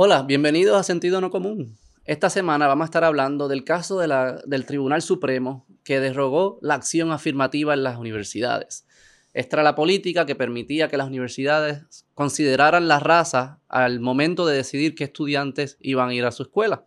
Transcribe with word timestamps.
Hola, 0.00 0.22
bienvenidos 0.22 0.78
a 0.78 0.84
Sentido 0.84 1.20
No 1.20 1.28
Común. 1.28 1.76
Esta 2.04 2.30
semana 2.30 2.68
vamos 2.68 2.84
a 2.84 2.90
estar 2.90 3.02
hablando 3.02 3.48
del 3.48 3.64
caso 3.64 3.98
del 3.98 4.64
Tribunal 4.64 5.02
Supremo 5.02 5.66
que 5.82 5.98
derogó 5.98 6.60
la 6.62 6.74
acción 6.74 7.10
afirmativa 7.10 7.74
en 7.74 7.82
las 7.82 7.98
universidades. 7.98 8.86
Esta 9.34 9.60
la 9.64 9.74
política 9.74 10.24
que 10.24 10.36
permitía 10.36 10.86
que 10.86 10.98
las 10.98 11.08
universidades 11.08 12.06
consideraran 12.14 12.86
la 12.86 13.00
raza 13.00 13.58
al 13.66 13.98
momento 13.98 14.46
de 14.46 14.54
decidir 14.54 14.94
qué 14.94 15.02
estudiantes 15.02 15.76
iban 15.80 16.10
a 16.10 16.14
ir 16.14 16.24
a 16.26 16.30
su 16.30 16.44
escuela. 16.44 16.84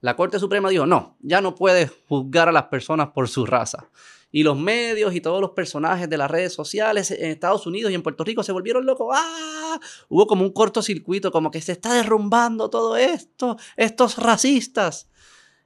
La 0.00 0.16
Corte 0.16 0.40
Suprema 0.40 0.70
dijo, 0.70 0.86
no, 0.86 1.16
ya 1.20 1.40
no 1.40 1.54
puedes 1.54 1.92
juzgar 2.08 2.48
a 2.48 2.52
las 2.52 2.64
personas 2.64 3.10
por 3.14 3.28
su 3.28 3.46
raza 3.46 3.90
y 4.32 4.42
los 4.42 4.56
medios 4.56 5.14
y 5.14 5.20
todos 5.20 5.40
los 5.40 5.50
personajes 5.50 6.08
de 6.08 6.16
las 6.16 6.30
redes 6.30 6.52
sociales 6.52 7.10
en 7.10 7.30
Estados 7.30 7.66
Unidos 7.66 7.90
y 7.90 7.94
en 7.94 8.02
Puerto 8.02 8.24
Rico 8.24 8.42
se 8.42 8.52
volvieron 8.52 8.86
locos. 8.86 9.08
¡Ah! 9.12 9.80
Hubo 10.08 10.26
como 10.26 10.44
un 10.44 10.52
cortocircuito, 10.52 11.32
como 11.32 11.50
que 11.50 11.60
se 11.60 11.72
está 11.72 11.94
derrumbando 11.94 12.70
todo 12.70 12.96
esto, 12.96 13.56
estos 13.76 14.18
racistas. 14.18 15.08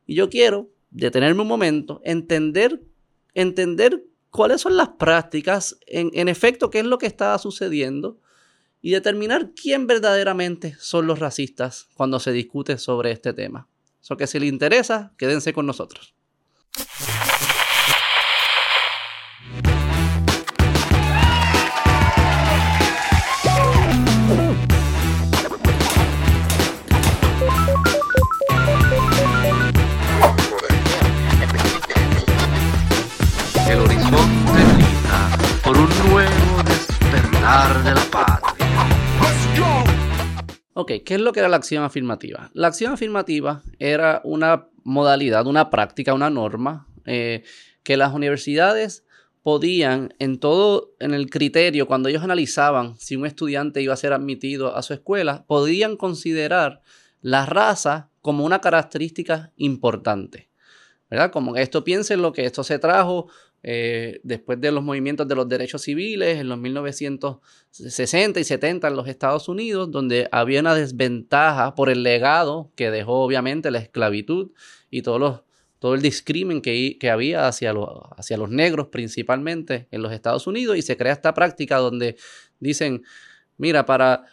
Y 0.07 0.15
yo 0.15 0.31
quiero 0.31 0.71
detenerme 0.91 1.43
un 1.43 1.49
momento, 1.49 2.01
entender, 2.05 2.83
entender 3.35 4.05
cuáles 4.31 4.61
son 4.61 4.77
las 4.77 4.89
prácticas, 4.91 5.79
en, 5.87 6.29
efecto, 6.29 6.71
qué 6.71 6.81
es 6.81 6.85
lo 6.87 6.99
que 6.99 7.07
estaba 7.07 7.39
sucediendo 7.39 8.19
y 8.81 8.91
determinar 8.91 9.53
quién 9.55 9.87
verdaderamente 9.87 10.77
son 10.79 11.07
los 11.07 11.19
racistas 11.19 11.89
cuando 11.95 12.21
se 12.21 12.33
discute 12.33 12.79
sobre 12.79 13.13
este 13.13 13.33
tema. 13.33 13.69
Eso 14.03 14.17
que 14.17 14.27
si 14.27 14.39
les 14.39 14.51
interesa, 14.51 15.15
quédense 15.17 15.53
con 15.53 15.67
nosotros. 15.67 16.15
Ok, 40.77 40.93
¿qué 41.05 41.15
es 41.15 41.21
lo 41.21 41.33
que 41.33 41.41
era 41.41 41.49
la 41.49 41.57
acción 41.57 41.85
afirmativa? 41.85 42.51
La 42.53 42.67
acción 42.67 42.93
afirmativa 42.93 43.63
era 43.79 44.21
una 44.25 44.69
modalidad, 44.83 45.47
una 45.47 45.71
práctica, 45.71 46.15
una 46.15 46.31
norma 46.31 46.89
eh, 47.07 47.45
que 47.85 47.97
las 47.97 48.13
universidades 48.13 49.05
podían, 49.43 50.15
en 50.19 50.41
todo, 50.41 50.95
en 50.99 51.15
el 51.15 51.31
criterio, 51.31 51.87
cuando 51.87 52.09
ellos 52.09 52.25
analizaban 52.25 52.99
si 52.99 53.15
un 53.15 53.27
estudiante 53.27 53.83
iba 53.83 53.95
a 53.95 53.99
ser 53.99 54.13
admitido 54.13 54.75
a 54.75 54.83
su 54.83 54.95
escuela, 54.95 55.45
podían 55.47 55.97
considerar 55.97 56.81
la 57.21 57.47
raza 57.47 58.11
como 58.21 58.45
una 58.45 58.61
característica 58.61 59.53
importante. 59.57 60.51
¿verdad? 61.11 61.31
Como 61.31 61.57
esto, 61.57 61.85
piensen 61.85 62.23
lo 62.23 62.33
que 62.33 62.47
esto 62.47 62.65
se 62.65 62.79
trajo 62.79 63.29
eh, 63.67 64.21
después 64.25 64.61
de 64.61 64.71
los 64.71 64.85
movimientos 64.85 65.27
de 65.27 65.35
los 65.35 65.49
derechos 65.49 65.81
civiles 65.81 66.39
en 66.39 66.51
los 66.51 66.59
1960 66.59 68.39
y 68.39 68.45
70 68.45 68.89
en 68.89 68.95
los 68.95 69.09
Estados 69.09 69.49
Unidos, 69.49 69.91
donde 69.91 70.29
había 70.31 70.61
una 70.61 70.75
desventaja 70.75 71.75
por 71.75 71.89
el 71.89 72.03
legado 72.03 72.71
que 72.77 72.91
dejó 72.91 73.25
obviamente 73.25 73.71
la 73.71 73.79
esclavitud 73.79 74.51
y 74.91 75.01
todos 75.01 75.19
los, 75.19 75.41
todo 75.79 75.95
el 75.95 76.03
discrimen 76.03 76.61
que, 76.61 76.99
había 77.11 77.49
hacia, 77.49 77.73
los, 77.73 77.89
hacia 78.19 78.37
los 78.37 78.51
negros 78.51 78.89
principalmente 78.89 79.89
en 79.91 80.03
los 80.03 80.13
Estados 80.13 80.47
Unidos. 80.47 80.77
Y 80.77 80.83
se 80.83 80.99
crea 80.99 81.15
esta 81.15 81.33
práctica 81.33 81.79
donde 81.79 82.17
dicen, 82.61 83.03
mira, 83.57 83.87
para, 83.87 84.27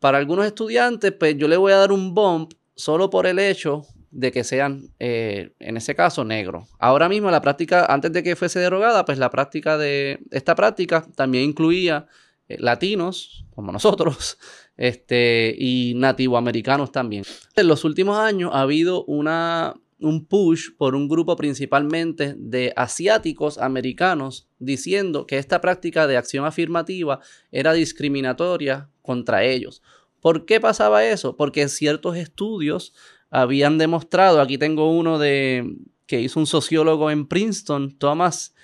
para 0.00 0.18
algunos 0.18 0.46
estudiantes, 0.46 1.12
pues 1.12 1.36
yo 1.36 1.46
le 1.46 1.56
voy 1.56 1.70
a 1.70 1.76
dar 1.76 1.92
un 1.92 2.12
bump 2.12 2.54
solo 2.74 3.08
por 3.08 3.28
el 3.28 3.38
hecho 3.38 3.86
de 4.14 4.30
que 4.30 4.44
sean, 4.44 4.90
eh, 5.00 5.52
en 5.58 5.76
ese 5.76 5.94
caso, 5.94 6.24
negros. 6.24 6.68
Ahora 6.78 7.08
mismo 7.08 7.30
la 7.30 7.40
práctica, 7.40 7.84
antes 7.86 8.12
de 8.12 8.22
que 8.22 8.36
fuese 8.36 8.60
derogada, 8.60 9.04
pues 9.04 9.18
la 9.18 9.28
práctica 9.28 9.76
de 9.76 10.20
esta 10.30 10.54
práctica 10.54 11.04
también 11.16 11.44
incluía 11.44 12.06
eh, 12.48 12.56
latinos, 12.60 13.44
como 13.54 13.72
nosotros, 13.72 14.38
este, 14.76 15.54
y 15.58 15.94
nativoamericanos 15.96 16.92
también. 16.92 17.24
En 17.56 17.66
los 17.66 17.84
últimos 17.84 18.16
años 18.16 18.52
ha 18.54 18.60
habido 18.60 19.04
una, 19.06 19.74
un 19.98 20.26
push 20.26 20.70
por 20.78 20.94
un 20.94 21.08
grupo 21.08 21.34
principalmente 21.34 22.34
de 22.38 22.72
asiáticos 22.76 23.58
americanos 23.58 24.48
diciendo 24.60 25.26
que 25.26 25.38
esta 25.38 25.60
práctica 25.60 26.06
de 26.06 26.16
acción 26.16 26.44
afirmativa 26.44 27.18
era 27.50 27.72
discriminatoria 27.72 28.88
contra 29.02 29.42
ellos. 29.42 29.82
¿Por 30.20 30.46
qué 30.46 30.60
pasaba 30.60 31.04
eso? 31.04 31.36
Porque 31.36 31.68
ciertos 31.68 32.16
estudios 32.16 32.94
habían 33.34 33.78
demostrado, 33.78 34.40
aquí 34.40 34.58
tengo 34.58 34.92
uno 34.92 35.18
de 35.18 35.76
que 36.06 36.20
hizo 36.20 36.38
un 36.38 36.46
sociólogo 36.46 37.10
en 37.10 37.26
Princeton, 37.26 37.98
Thomas 37.98 38.54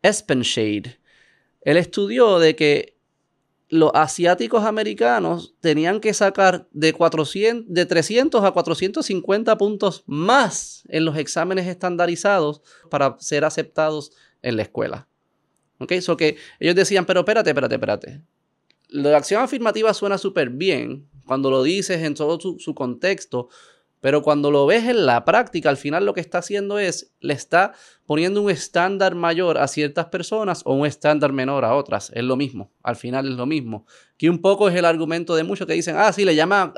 Espenshade. 0.00 1.00
Él 1.62 1.76
estudió 1.76 2.38
de 2.38 2.54
que 2.54 2.96
los 3.68 3.90
asiáticos 3.94 4.62
americanos 4.62 5.56
tenían 5.58 5.98
que 5.98 6.14
sacar 6.14 6.68
de, 6.70 6.92
400, 6.92 7.64
de 7.66 7.84
300 7.84 8.44
a 8.44 8.52
450 8.52 9.58
puntos 9.58 10.04
más 10.06 10.84
en 10.88 11.04
los 11.04 11.16
exámenes 11.16 11.66
estandarizados 11.66 12.62
para 12.88 13.16
ser 13.18 13.44
aceptados 13.44 14.12
en 14.40 14.54
la 14.54 14.62
escuela. 14.62 15.08
¿Ok? 15.78 15.94
So 16.00 16.16
que 16.16 16.36
ellos 16.60 16.76
decían, 16.76 17.06
pero 17.06 17.20
espérate, 17.20 17.50
espérate, 17.50 17.74
espérate. 17.74 18.22
La 18.86 19.16
acción 19.16 19.42
afirmativa 19.42 19.92
suena 19.94 20.16
súper 20.16 20.50
bien 20.50 21.08
cuando 21.26 21.50
lo 21.50 21.64
dices 21.64 22.02
en 22.02 22.14
todo 22.14 22.38
su 22.38 22.74
contexto, 22.76 23.48
pero 24.00 24.22
cuando 24.22 24.50
lo 24.50 24.66
ves 24.66 24.84
en 24.84 25.06
la 25.06 25.24
práctica, 25.24 25.68
al 25.68 25.76
final 25.76 26.04
lo 26.04 26.14
que 26.14 26.20
está 26.20 26.38
haciendo 26.38 26.78
es, 26.78 27.12
le 27.20 27.32
está 27.34 27.72
poniendo 28.04 28.42
un 28.42 28.50
estándar 28.50 29.14
mayor 29.14 29.58
a 29.58 29.66
ciertas 29.68 30.06
personas 30.06 30.62
o 30.64 30.74
un 30.74 30.86
estándar 30.86 31.32
menor 31.32 31.64
a 31.64 31.74
otras. 31.74 32.10
Es 32.14 32.22
lo 32.22 32.36
mismo, 32.36 32.70
al 32.82 32.96
final 32.96 33.26
es 33.26 33.36
lo 33.36 33.46
mismo. 33.46 33.86
Que 34.16 34.28
un 34.30 34.40
poco 34.40 34.68
es 34.68 34.74
el 34.74 34.84
argumento 34.84 35.34
de 35.34 35.44
muchos 35.44 35.66
que 35.66 35.72
dicen, 35.72 35.96
ah, 35.98 36.12
sí, 36.12 36.24
le 36.24 36.34
llama 36.34 36.72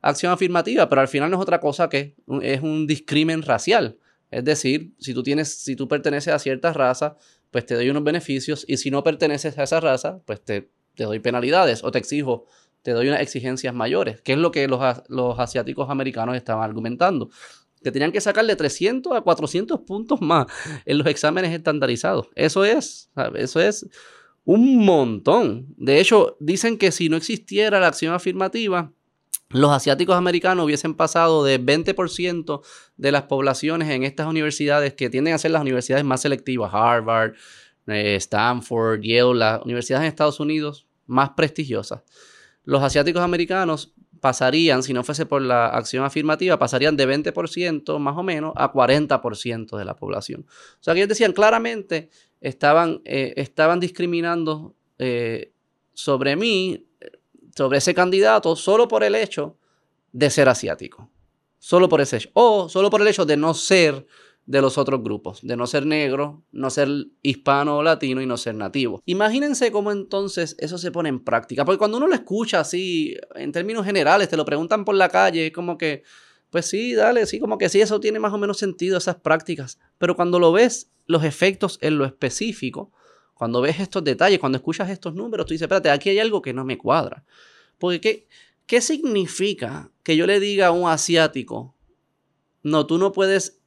acción 0.00 0.32
afirmativa, 0.32 0.88
pero 0.88 1.00
al 1.00 1.08
final 1.08 1.30
no 1.30 1.36
es 1.36 1.42
otra 1.42 1.60
cosa 1.60 1.88
que 1.88 2.16
es 2.42 2.62
un 2.62 2.86
discrimen 2.86 3.42
racial. 3.42 3.98
Es 4.30 4.44
decir, 4.44 4.94
si 4.98 5.14
tú, 5.14 5.22
tienes, 5.22 5.54
si 5.54 5.76
tú 5.76 5.86
perteneces 5.86 6.32
a 6.34 6.38
cierta 6.38 6.72
raza, 6.72 7.16
pues 7.50 7.66
te 7.66 7.74
doy 7.74 7.88
unos 7.88 8.04
beneficios 8.04 8.64
y 8.68 8.76
si 8.78 8.90
no 8.90 9.02
perteneces 9.02 9.58
a 9.58 9.62
esa 9.62 9.80
raza, 9.80 10.20
pues 10.26 10.42
te 10.42 10.70
doy 10.96 11.20
penalidades 11.20 11.84
o 11.84 11.90
te 11.90 11.98
exijo 11.98 12.46
te 12.82 12.92
doy 12.92 13.08
unas 13.08 13.20
exigencias 13.20 13.74
mayores, 13.74 14.20
que 14.22 14.32
es 14.32 14.38
lo 14.38 14.50
que 14.50 14.68
los, 14.68 14.80
los 15.08 15.38
asiáticos 15.38 15.90
americanos 15.90 16.36
estaban 16.36 16.64
argumentando 16.64 17.30
que 17.82 17.92
tenían 17.92 18.12
que 18.12 18.20
sacarle 18.20 18.56
300 18.56 19.16
a 19.16 19.20
400 19.20 19.80
puntos 19.80 20.20
más 20.20 20.46
en 20.84 20.98
los 20.98 21.06
exámenes 21.06 21.52
estandarizados. 21.52 22.28
Eso 22.34 22.64
es, 22.64 23.10
eso 23.36 23.60
es 23.60 23.88
un 24.44 24.84
montón. 24.84 25.66
De 25.76 26.00
hecho, 26.00 26.36
dicen 26.40 26.78
que 26.78 26.92
si 26.92 27.08
no 27.08 27.16
existiera 27.16 27.80
la 27.80 27.88
acción 27.88 28.14
afirmativa, 28.14 28.92
los 29.50 29.70
asiáticos 29.70 30.16
americanos 30.16 30.64
hubiesen 30.64 30.94
pasado 30.94 31.44
de 31.44 31.60
20% 31.60 32.62
de 32.96 33.12
las 33.12 33.22
poblaciones 33.22 33.88
en 33.88 34.04
estas 34.04 34.26
universidades 34.26 34.94
que 34.94 35.08
tienden 35.08 35.34
a 35.34 35.38
ser 35.38 35.52
las 35.52 35.62
universidades 35.62 36.04
más 36.04 36.20
selectivas, 36.20 36.70
Harvard, 36.74 37.34
eh, 37.86 38.16
Stanford, 38.16 39.00
Yale, 39.00 39.34
las 39.34 39.62
universidades 39.62 40.04
en 40.04 40.08
Estados 40.08 40.40
Unidos 40.40 40.86
más 41.06 41.30
prestigiosas 41.30 42.02
los 42.68 42.82
asiáticos 42.82 43.22
americanos 43.22 43.94
pasarían, 44.20 44.82
si 44.82 44.92
no 44.92 45.02
fuese 45.02 45.24
por 45.24 45.40
la 45.40 45.68
acción 45.68 46.04
afirmativa, 46.04 46.58
pasarían 46.58 46.98
de 46.98 47.08
20% 47.08 47.98
más 47.98 48.14
o 48.14 48.22
menos 48.22 48.52
a 48.56 48.70
40% 48.70 49.78
de 49.78 49.84
la 49.86 49.96
población. 49.96 50.44
O 50.46 50.82
sea 50.82 50.92
que 50.92 51.00
ellos 51.00 51.08
decían 51.08 51.32
claramente, 51.32 52.10
estaban, 52.42 53.00
eh, 53.06 53.32
estaban 53.38 53.80
discriminando 53.80 54.74
eh, 54.98 55.54
sobre 55.94 56.36
mí, 56.36 56.84
sobre 57.56 57.78
ese 57.78 57.94
candidato, 57.94 58.54
solo 58.54 58.86
por 58.86 59.02
el 59.02 59.14
hecho 59.14 59.56
de 60.12 60.28
ser 60.28 60.50
asiático. 60.50 61.08
Solo 61.58 61.88
por 61.88 62.02
ese 62.02 62.18
hecho. 62.18 62.28
O 62.34 62.68
solo 62.68 62.90
por 62.90 63.00
el 63.00 63.08
hecho 63.08 63.24
de 63.24 63.38
no 63.38 63.54
ser 63.54 64.06
de 64.48 64.62
los 64.62 64.78
otros 64.78 65.02
grupos, 65.02 65.40
de 65.42 65.58
no 65.58 65.66
ser 65.66 65.84
negro, 65.84 66.42
no 66.52 66.70
ser 66.70 66.88
hispano 67.20 67.76
o 67.76 67.82
latino 67.82 68.22
y 68.22 68.26
no 68.26 68.38
ser 68.38 68.54
nativo. 68.54 69.02
Imagínense 69.04 69.70
cómo 69.70 69.92
entonces 69.92 70.56
eso 70.58 70.78
se 70.78 70.90
pone 70.90 71.10
en 71.10 71.22
práctica, 71.22 71.66
porque 71.66 71.76
cuando 71.76 71.98
uno 71.98 72.06
lo 72.06 72.14
escucha 72.14 72.60
así, 72.60 73.14
en 73.34 73.52
términos 73.52 73.84
generales, 73.84 74.30
te 74.30 74.38
lo 74.38 74.46
preguntan 74.46 74.86
por 74.86 74.94
la 74.94 75.10
calle, 75.10 75.48
es 75.48 75.52
como 75.52 75.76
que, 75.76 76.02
pues 76.48 76.64
sí, 76.64 76.94
dale, 76.94 77.26
sí, 77.26 77.38
como 77.38 77.58
que 77.58 77.68
sí, 77.68 77.82
eso 77.82 78.00
tiene 78.00 78.20
más 78.20 78.32
o 78.32 78.38
menos 78.38 78.56
sentido, 78.56 78.96
esas 78.96 79.16
prácticas, 79.16 79.78
pero 79.98 80.16
cuando 80.16 80.38
lo 80.38 80.50
ves, 80.50 80.90
los 81.04 81.24
efectos 81.24 81.78
en 81.82 81.98
lo 81.98 82.06
específico, 82.06 82.90
cuando 83.34 83.60
ves 83.60 83.78
estos 83.80 84.02
detalles, 84.02 84.38
cuando 84.38 84.56
escuchas 84.56 84.88
estos 84.88 85.14
números, 85.14 85.44
tú 85.44 85.52
dices, 85.52 85.66
espérate, 85.66 85.90
aquí 85.90 86.08
hay 86.08 86.20
algo 86.20 86.40
que 86.40 86.54
no 86.54 86.64
me 86.64 86.78
cuadra. 86.78 87.22
Porque, 87.76 88.00
¿qué, 88.00 88.28
qué 88.64 88.80
significa 88.80 89.90
que 90.02 90.16
yo 90.16 90.26
le 90.26 90.40
diga 90.40 90.68
a 90.68 90.70
un 90.70 90.88
asiático, 90.88 91.74
no, 92.62 92.86
tú 92.86 92.96
no 92.96 93.12
puedes 93.12 93.57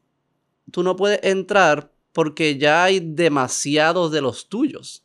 tú 0.70 0.84
no 0.84 0.96
puedes 0.96 1.20
entrar 1.24 1.92
porque 2.12 2.58
ya 2.58 2.84
hay 2.84 3.00
demasiados 3.00 4.12
de 4.12 4.22
los 4.22 4.50
tuyos. 4.50 5.04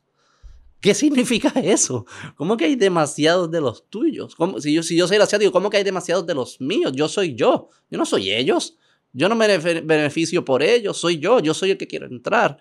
¿Qué 0.81 0.95
significa 0.95 1.53
eso? 1.61 2.07
¿Cómo 2.37 2.57
que 2.57 2.67
hay 2.67 2.77
demasiados 2.77 3.51
de 3.51 3.61
los 3.61 3.89
tuyos? 3.89 4.37
Si, 4.59 4.75
yo, 4.75 4.83
si 4.83 4.97
yo 4.97 5.07
soy 5.07 5.17
el 5.17 5.23
asiático, 5.23 5.53
¿cómo 5.53 5.71
que 5.71 5.79
hay 5.79 5.85
demasiados 5.85 6.27
de 6.27 6.35
los 6.35 6.61
míos? 6.61 6.93
Yo 6.95 7.09
soy 7.09 7.35
yo, 7.35 7.71
yo 7.91 7.99
no 7.99 8.05
soy 8.05 8.33
ellos. 8.33 8.77
Yo 9.17 9.31
no 9.31 9.35
me 9.35 9.57
beneficio 9.57 10.45
por 10.45 10.63
ellos, 10.63 10.99
soy 10.99 11.19
yo, 11.19 11.41
yo 11.41 11.55
soy 11.55 11.71
el 11.71 11.79
que 11.79 11.87
quiero 11.87 12.05
entrar. 12.05 12.59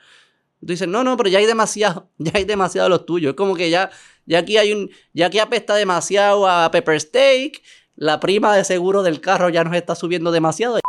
Tú 0.62 0.68
dices, 0.68 0.88
no, 0.88 1.04
no, 1.04 1.18
pero 1.18 1.30
ya 1.30 1.40
hay 1.40 1.46
demasiado, 1.46 2.10
ya 2.18 2.32
hay 2.34 2.46
demasiado 2.46 2.86
de 2.86 2.92
los 2.92 3.06
tuyos. 3.06 3.32
Es 3.32 3.36
como 3.36 3.56
que 3.56 3.70
ya, 3.70 3.92
ya 4.26 4.40
aquí 4.40 4.56
hay 4.56 4.72
un, 4.72 4.90
ya 5.12 5.26
aquí 5.26 5.40
apesta 5.40 5.76
demasiado 5.76 6.48
a 6.48 6.72
pepper 6.72 7.02
steak, 7.02 7.62
la 7.98 8.22
prima 8.22 8.56
de 8.56 8.64
seguro 8.64 9.04
del 9.04 9.20
carro 9.20 9.50
ya 9.50 9.66
nos 9.66 9.76
está 9.76 9.96
subiendo 9.96 10.32
demasiado. 10.32 10.80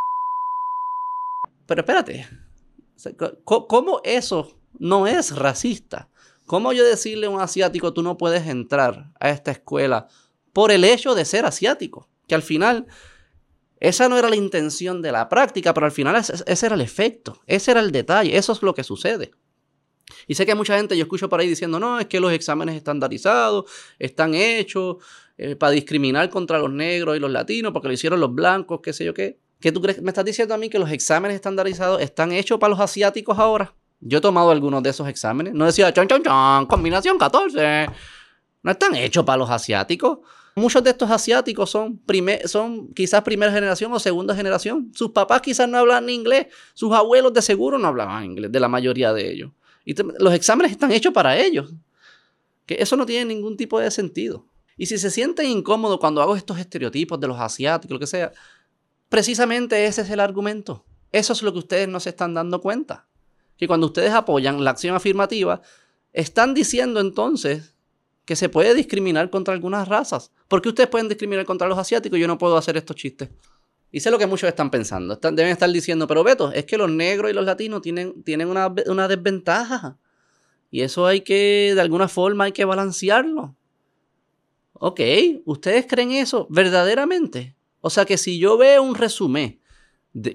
Pero 1.66 1.80
espérate, 1.80 2.26
¿cómo 3.44 4.00
eso 4.04 4.58
no 4.78 5.06
es 5.06 5.34
racista? 5.34 6.08
¿Cómo 6.46 6.72
yo 6.72 6.84
decirle 6.84 7.26
a 7.26 7.30
un 7.30 7.40
asiático, 7.40 7.92
tú 7.92 8.02
no 8.02 8.16
puedes 8.16 8.46
entrar 8.46 9.10
a 9.18 9.30
esta 9.30 9.50
escuela 9.50 10.06
por 10.52 10.70
el 10.70 10.84
hecho 10.84 11.14
de 11.14 11.24
ser 11.24 11.44
asiático? 11.44 12.08
Que 12.28 12.36
al 12.36 12.42
final, 12.42 12.86
esa 13.80 14.08
no 14.08 14.16
era 14.16 14.30
la 14.30 14.36
intención 14.36 15.02
de 15.02 15.10
la 15.10 15.28
práctica, 15.28 15.74
pero 15.74 15.86
al 15.86 15.92
final 15.92 16.14
ese, 16.14 16.66
era 16.66 16.76
el 16.76 16.80
efecto, 16.80 17.42
ese 17.46 17.72
era 17.72 17.80
el 17.80 17.90
detalle, 17.90 18.36
eso 18.36 18.52
es 18.52 18.62
lo 18.62 18.74
que 18.74 18.84
sucede. 18.84 19.32
Y 20.28 20.36
sé 20.36 20.46
que 20.46 20.54
mucha 20.54 20.76
gente, 20.76 20.96
yo 20.96 21.02
escucho 21.02 21.28
por 21.28 21.40
ahí 21.40 21.48
diciendo, 21.48 21.80
no, 21.80 21.98
es 21.98 22.06
que 22.06 22.20
los 22.20 22.32
exámenes 22.32 22.76
estandarizados 22.76 23.68
están 23.98 24.34
hechos 24.34 24.98
eh, 25.36 25.56
para 25.56 25.72
discriminar 25.72 26.30
contra 26.30 26.60
los 26.60 26.70
negros 26.70 27.16
y 27.16 27.20
los 27.20 27.30
latinos, 27.30 27.72
porque 27.72 27.88
lo 27.88 27.94
hicieron 27.94 28.20
los 28.20 28.32
blancos, 28.32 28.80
qué 28.82 28.92
sé 28.92 29.04
yo 29.04 29.12
qué. 29.12 29.40
¿Qué 29.66 29.72
tú 29.72 29.82
crees? 29.82 30.00
¿Me 30.00 30.10
estás 30.10 30.24
diciendo 30.24 30.54
a 30.54 30.58
mí 30.58 30.68
que 30.68 30.78
los 30.78 30.92
exámenes 30.92 31.34
estandarizados 31.34 32.00
están 32.00 32.30
hechos 32.30 32.56
para 32.60 32.70
los 32.70 32.78
asiáticos 32.78 33.36
ahora? 33.36 33.74
Yo 33.98 34.18
he 34.18 34.20
tomado 34.20 34.52
algunos 34.52 34.80
de 34.80 34.90
esos 34.90 35.08
exámenes. 35.08 35.54
No 35.54 35.66
decía, 35.66 35.92
chon, 35.92 36.06
chon, 36.06 36.22
chon, 36.22 36.66
combinación 36.66 37.18
14. 37.18 37.88
No 38.62 38.70
están 38.70 38.94
hechos 38.94 39.24
para 39.24 39.38
los 39.38 39.50
asiáticos. 39.50 40.18
Muchos 40.54 40.84
de 40.84 40.90
estos 40.90 41.10
asiáticos 41.10 41.68
son, 41.68 42.00
son 42.44 42.94
quizás 42.94 43.22
primera 43.22 43.50
generación 43.50 43.92
o 43.92 43.98
segunda 43.98 44.36
generación. 44.36 44.92
Sus 44.94 45.10
papás 45.10 45.40
quizás 45.40 45.68
no 45.68 45.78
hablan 45.78 46.08
inglés. 46.10 46.46
Sus 46.72 46.92
abuelos 46.92 47.32
de 47.32 47.42
seguro 47.42 47.76
no 47.76 47.88
hablaban 47.88 48.24
inglés, 48.24 48.52
de 48.52 48.60
la 48.60 48.68
mayoría 48.68 49.12
de 49.12 49.32
ellos. 49.32 49.50
Y 49.84 50.00
los 50.20 50.32
exámenes 50.32 50.70
están 50.70 50.92
hechos 50.92 51.12
para 51.12 51.36
ellos. 51.36 51.74
Que 52.66 52.76
eso 52.78 52.94
no 52.94 53.04
tiene 53.04 53.34
ningún 53.34 53.56
tipo 53.56 53.80
de 53.80 53.90
sentido. 53.90 54.46
Y 54.76 54.86
si 54.86 54.98
se 54.98 55.10
sienten 55.10 55.46
incómodos 55.46 55.98
cuando 55.98 56.20
hago 56.20 56.36
estos 56.36 56.58
estereotipos 56.58 57.18
de 57.18 57.26
los 57.26 57.40
asiáticos, 57.40 57.94
lo 57.94 57.98
que 57.98 58.06
sea, 58.06 58.30
precisamente 59.08 59.86
ese 59.86 60.02
es 60.02 60.10
el 60.10 60.20
argumento. 60.20 60.84
Eso 61.12 61.32
es 61.32 61.42
lo 61.42 61.52
que 61.52 61.60
ustedes 61.60 61.88
no 61.88 62.00
se 62.00 62.10
están 62.10 62.34
dando 62.34 62.60
cuenta 62.60 63.06
que 63.56 63.66
cuando 63.66 63.86
ustedes 63.86 64.12
apoyan 64.12 64.62
la 64.62 64.70
acción 64.70 64.94
afirmativa, 64.94 65.62
están 66.12 66.54
diciendo 66.54 67.00
entonces 67.00 67.74
que 68.24 68.36
se 68.36 68.48
puede 68.48 68.74
discriminar 68.74 69.30
contra 69.30 69.54
algunas 69.54 69.88
razas. 69.88 70.32
¿Por 70.48 70.60
qué 70.60 70.68
ustedes 70.68 70.90
pueden 70.90 71.08
discriminar 71.08 71.46
contra 71.46 71.68
los 71.68 71.78
asiáticos 71.78 72.18
yo 72.18 72.26
no 72.26 72.38
puedo 72.38 72.56
hacer 72.56 72.76
estos 72.76 72.96
chistes? 72.96 73.30
Y 73.92 74.00
sé 74.00 74.10
lo 74.10 74.18
que 74.18 74.26
muchos 74.26 74.48
están 74.48 74.70
pensando. 74.70 75.16
deben 75.16 75.52
estar 75.52 75.70
diciendo, 75.70 76.06
pero 76.06 76.24
Beto, 76.24 76.52
es 76.52 76.64
que 76.64 76.76
los 76.76 76.90
negros 76.90 77.30
y 77.30 77.34
los 77.34 77.44
latinos 77.44 77.82
tienen, 77.82 78.22
tienen 78.24 78.48
una, 78.48 78.74
una 78.86 79.08
desventaja. 79.08 79.96
Y 80.70 80.82
eso 80.82 81.06
hay 81.06 81.20
que, 81.20 81.72
de 81.74 81.80
alguna 81.80 82.08
forma, 82.08 82.44
hay 82.44 82.52
que 82.52 82.64
balancearlo. 82.64 83.56
Ok, 84.72 85.00
¿ustedes 85.44 85.86
creen 85.88 86.10
eso 86.10 86.46
verdaderamente? 86.50 87.55
O 87.86 87.90
sea 87.90 88.04
que 88.04 88.18
si 88.18 88.40
yo 88.40 88.58
veo 88.58 88.82
un 88.82 88.96
resumen 88.96 89.60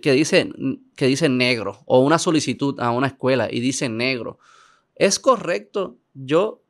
que, 0.02 0.14
dice, 0.14 0.50
que 0.96 1.06
dice 1.06 1.28
negro 1.28 1.84
o 1.86 2.00
una 2.00 2.18
solicitud 2.18 2.80
a 2.80 2.92
una 2.92 3.08
escuela 3.08 3.50
y 3.52 3.60
dice 3.60 3.90
negro, 3.90 4.40
¿es 4.96 5.20
correcto 5.20 5.98
yo 6.14 6.64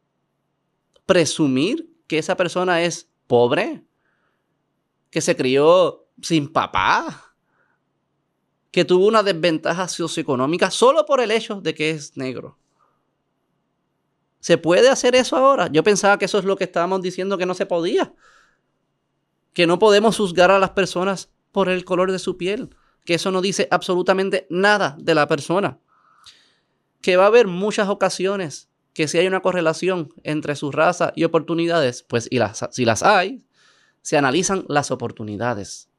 presumir 1.05 1.87
que 2.07 2.17
esa 2.17 2.35
persona 2.35 2.81
es 2.81 3.11
pobre? 3.27 3.85
¿Que 5.11 5.21
se 5.21 5.35
crió 5.35 6.07
sin 6.19 6.51
papá? 6.51 7.35
¿Que 8.71 8.83
tuvo 8.83 9.05
una 9.05 9.21
desventaja 9.21 9.87
socioeconómica 9.87 10.71
solo 10.71 11.05
por 11.05 11.21
el 11.21 11.29
hecho 11.29 11.61
de 11.61 11.75
que 11.75 11.91
es 11.91 12.17
negro? 12.17 12.57
¿Se 14.39 14.57
puede 14.57 14.89
hacer 14.89 15.13
eso 15.13 15.37
ahora? 15.37 15.69
Yo 15.71 15.83
pensaba 15.83 16.17
que 16.17 16.25
eso 16.25 16.39
es 16.39 16.45
lo 16.45 16.55
que 16.55 16.63
estábamos 16.63 17.03
diciendo 17.03 17.37
que 17.37 17.45
no 17.45 17.53
se 17.53 17.67
podía. 17.67 18.15
Que 19.53 19.67
no 19.67 19.79
podemos 19.79 20.17
juzgar 20.17 20.51
a 20.51 20.59
las 20.59 20.71
personas 20.71 21.29
por 21.51 21.69
el 21.69 21.85
color 21.85 22.11
de 22.11 22.19
su 22.19 22.37
piel 22.37 22.75
que 23.05 23.15
eso 23.15 23.31
no 23.31 23.41
dice 23.41 23.67
absolutamente 23.71 24.47
nada 24.49 24.95
de 24.99 25.15
la 25.15 25.27
persona. 25.27 25.79
Que 27.01 27.17
va 27.17 27.25
a 27.25 27.27
haber 27.27 27.47
muchas 27.47 27.89
ocasiones 27.89 28.69
que 28.93 29.07
si 29.07 29.17
hay 29.17 29.27
una 29.27 29.41
correlación 29.41 30.13
entre 30.23 30.55
su 30.55 30.71
raza 30.71 31.13
y 31.15 31.23
oportunidades, 31.23 32.03
pues 32.03 32.27
y 32.29 32.37
las, 32.37 32.67
si 32.71 32.85
las 32.85 33.03
hay, 33.03 33.43
se 34.01 34.17
analizan 34.17 34.65
las 34.67 34.91
oportunidades. 34.91 35.89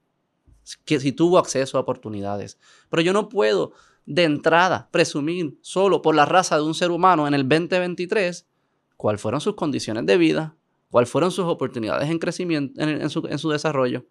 Que 0.84 1.00
si 1.00 1.12
tuvo 1.12 1.38
acceso 1.38 1.76
a 1.76 1.80
oportunidades. 1.80 2.58
Pero 2.88 3.02
yo 3.02 3.12
no 3.12 3.28
puedo 3.28 3.72
de 4.06 4.24
entrada 4.24 4.88
presumir 4.90 5.58
solo 5.62 6.02
por 6.02 6.14
la 6.14 6.24
raza 6.24 6.56
de 6.56 6.62
un 6.62 6.74
ser 6.74 6.90
humano 6.90 7.26
en 7.26 7.34
el 7.34 7.48
2023 7.48 8.46
cuáles 8.96 9.20
fueron 9.20 9.40
sus 9.40 9.56
condiciones 9.56 10.06
de 10.06 10.16
vida, 10.16 10.54
cuáles 10.92 11.10
fueron 11.10 11.32
sus 11.32 11.46
oportunidades 11.46 12.08
en 12.10 12.18
crecimiento, 12.18 12.80
en 12.80 13.38
su 13.38 13.48
desarrollo. 13.48 14.06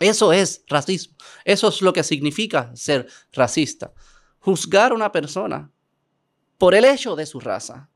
Eso 0.00 0.32
es 0.32 0.64
racismo. 0.66 1.14
Eso 1.44 1.68
es 1.68 1.82
lo 1.82 1.92
que 1.92 2.02
significa 2.02 2.74
ser 2.74 3.06
racista. 3.32 3.92
Juzgar 4.40 4.92
a 4.92 4.94
una 4.94 5.12
persona 5.12 5.70
por 6.56 6.74
el 6.74 6.86
hecho 6.86 7.16
de 7.16 7.26
su 7.26 7.38
raza. 7.38 7.90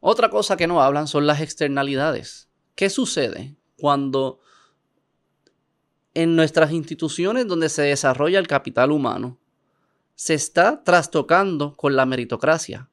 Otra 0.00 0.28
cosa 0.28 0.58
que 0.58 0.66
no 0.66 0.82
hablan 0.82 1.08
son 1.08 1.26
las 1.26 1.40
externalidades. 1.40 2.50
¿Qué 2.74 2.90
sucede 2.90 3.56
cuando 3.78 4.40
en 6.12 6.36
nuestras 6.36 6.72
instituciones 6.72 7.48
donde 7.48 7.70
se 7.70 7.82
desarrolla 7.82 8.38
el 8.38 8.48
capital 8.48 8.92
humano 8.92 9.38
se 10.14 10.34
está 10.34 10.84
trastocando 10.84 11.74
con 11.74 11.96
la 11.96 12.04
meritocracia? 12.04 12.90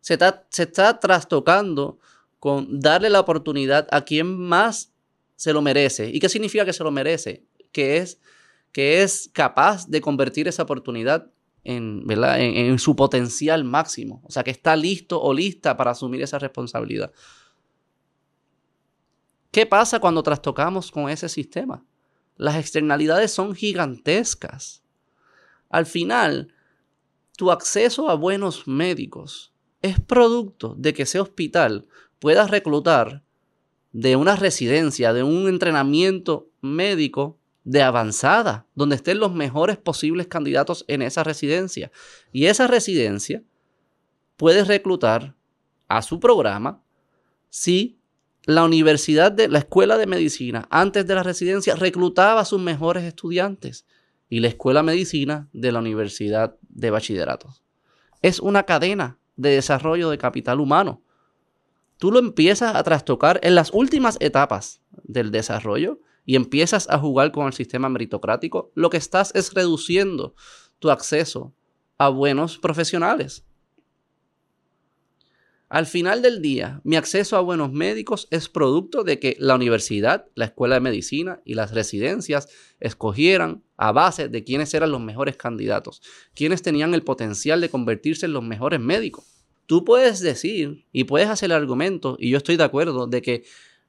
Se 0.00 0.14
está, 0.14 0.46
se 0.48 0.62
está 0.62 1.00
trastocando 1.00 1.98
con 2.40 2.80
darle 2.80 3.10
la 3.10 3.20
oportunidad 3.20 3.86
a 3.92 4.04
quien 4.04 4.36
más 4.38 4.92
se 5.36 5.52
lo 5.52 5.62
merece. 5.62 6.10
¿Y 6.10 6.18
qué 6.18 6.28
significa 6.28 6.64
que 6.64 6.72
se 6.72 6.82
lo 6.82 6.90
merece? 6.90 7.44
que 7.72 7.98
es, 7.98 8.20
que 8.72 9.02
es 9.02 9.30
capaz 9.32 9.88
de 9.88 10.00
convertir 10.00 10.48
esa 10.48 10.62
oportunidad 10.62 11.30
en, 11.62 12.04
En, 12.08 12.78
su 12.78 12.96
potencial 12.96 13.64
máximo. 13.64 14.22
O 14.24 14.30
sea, 14.30 14.42
que 14.42 14.50
está 14.50 14.76
listo 14.76 15.20
o 15.20 15.34
lista 15.34 15.76
para 15.76 15.90
asumir 15.90 16.22
esa 16.22 16.38
responsabilidad. 16.38 17.12
¿Qué 19.50 19.66
pasa 19.66 20.00
cuando 20.00 20.22
trastocamos 20.22 20.90
con 20.90 21.10
ese 21.10 21.28
sistema? 21.28 21.84
Las 22.36 22.56
externalidades 22.56 23.32
son 23.32 23.54
gigantescas. 23.54 24.82
Al 25.68 25.84
final, 25.84 26.54
tu 27.36 27.50
acceso 27.50 28.08
a 28.08 28.14
buenos 28.14 28.66
médicos 28.66 29.52
es 29.82 30.00
producto 30.00 30.74
de 30.78 30.94
que 30.94 31.02
ese 31.02 31.20
hospital 31.20 31.86
pueda 32.20 32.46
reclutar 32.46 33.24
de 33.92 34.14
una 34.14 34.36
residencia, 34.36 35.12
de 35.12 35.24
un 35.24 35.48
entrenamiento 35.48 36.48
médico 36.60 37.38
de 37.64 37.82
avanzada, 37.82 38.66
donde 38.74 38.96
estén 38.96 39.18
los 39.18 39.34
mejores 39.34 39.76
posibles 39.76 40.28
candidatos 40.28 40.84
en 40.86 41.02
esa 41.02 41.24
residencia. 41.24 41.90
Y 42.32 42.46
esa 42.46 42.68
residencia 42.68 43.42
puede 44.36 44.64
reclutar 44.64 45.34
a 45.88 46.02
su 46.02 46.20
programa 46.20 46.82
si 47.48 47.98
la 48.44 48.64
universidad 48.64 49.32
de 49.32 49.48
la 49.48 49.58
escuela 49.58 49.98
de 49.98 50.06
medicina 50.06 50.66
antes 50.70 51.06
de 51.06 51.14
la 51.14 51.22
residencia 51.22 51.74
reclutaba 51.74 52.40
a 52.40 52.44
sus 52.44 52.60
mejores 52.60 53.04
estudiantes 53.04 53.86
y 54.28 54.40
la 54.40 54.48
escuela 54.48 54.80
de 54.80 54.86
medicina 54.86 55.48
de 55.52 55.72
la 55.72 55.80
universidad 55.80 56.56
de 56.68 56.90
bachilleratos. 56.90 57.62
Es 58.22 58.40
una 58.40 58.62
cadena 58.62 59.18
de 59.36 59.50
desarrollo 59.50 60.10
de 60.10 60.18
capital 60.18 60.60
humano. 60.60 61.02
Tú 62.00 62.10
lo 62.10 62.18
empiezas 62.18 62.74
a 62.74 62.82
trastocar 62.82 63.40
en 63.42 63.54
las 63.54 63.74
últimas 63.74 64.16
etapas 64.20 64.80
del 65.02 65.30
desarrollo 65.30 66.00
y 66.24 66.34
empiezas 66.34 66.88
a 66.88 66.98
jugar 66.98 67.30
con 67.30 67.46
el 67.46 67.52
sistema 67.52 67.90
meritocrático, 67.90 68.72
lo 68.74 68.88
que 68.88 68.96
estás 68.96 69.34
es 69.34 69.52
reduciendo 69.52 70.34
tu 70.78 70.90
acceso 70.90 71.52
a 71.98 72.08
buenos 72.08 72.56
profesionales. 72.56 73.44
Al 75.68 75.84
final 75.84 76.22
del 76.22 76.40
día, 76.40 76.80
mi 76.84 76.96
acceso 76.96 77.36
a 77.36 77.42
buenos 77.42 77.70
médicos 77.70 78.28
es 78.30 78.48
producto 78.48 79.04
de 79.04 79.18
que 79.18 79.36
la 79.38 79.54
universidad, 79.54 80.24
la 80.34 80.46
escuela 80.46 80.76
de 80.76 80.80
medicina 80.80 81.42
y 81.44 81.52
las 81.52 81.72
residencias 81.72 82.48
escogieran 82.80 83.62
a 83.76 83.92
base 83.92 84.30
de 84.30 84.42
quiénes 84.42 84.72
eran 84.72 84.90
los 84.90 85.02
mejores 85.02 85.36
candidatos, 85.36 86.00
quiénes 86.34 86.62
tenían 86.62 86.94
el 86.94 87.02
potencial 87.02 87.60
de 87.60 87.68
convertirse 87.68 88.24
en 88.24 88.32
los 88.32 88.42
mejores 88.42 88.80
médicos. 88.80 89.39
Tú 89.70 89.84
puedes 89.84 90.18
decir 90.18 90.84
y 90.90 91.04
puedes 91.04 91.28
hacer 91.28 91.52
el 91.52 91.56
argumento, 91.56 92.16
y 92.18 92.30
yo 92.30 92.38
estoy 92.38 92.56
de 92.56 92.64
acuerdo, 92.64 93.06
de 93.06 93.22
que 93.22 93.44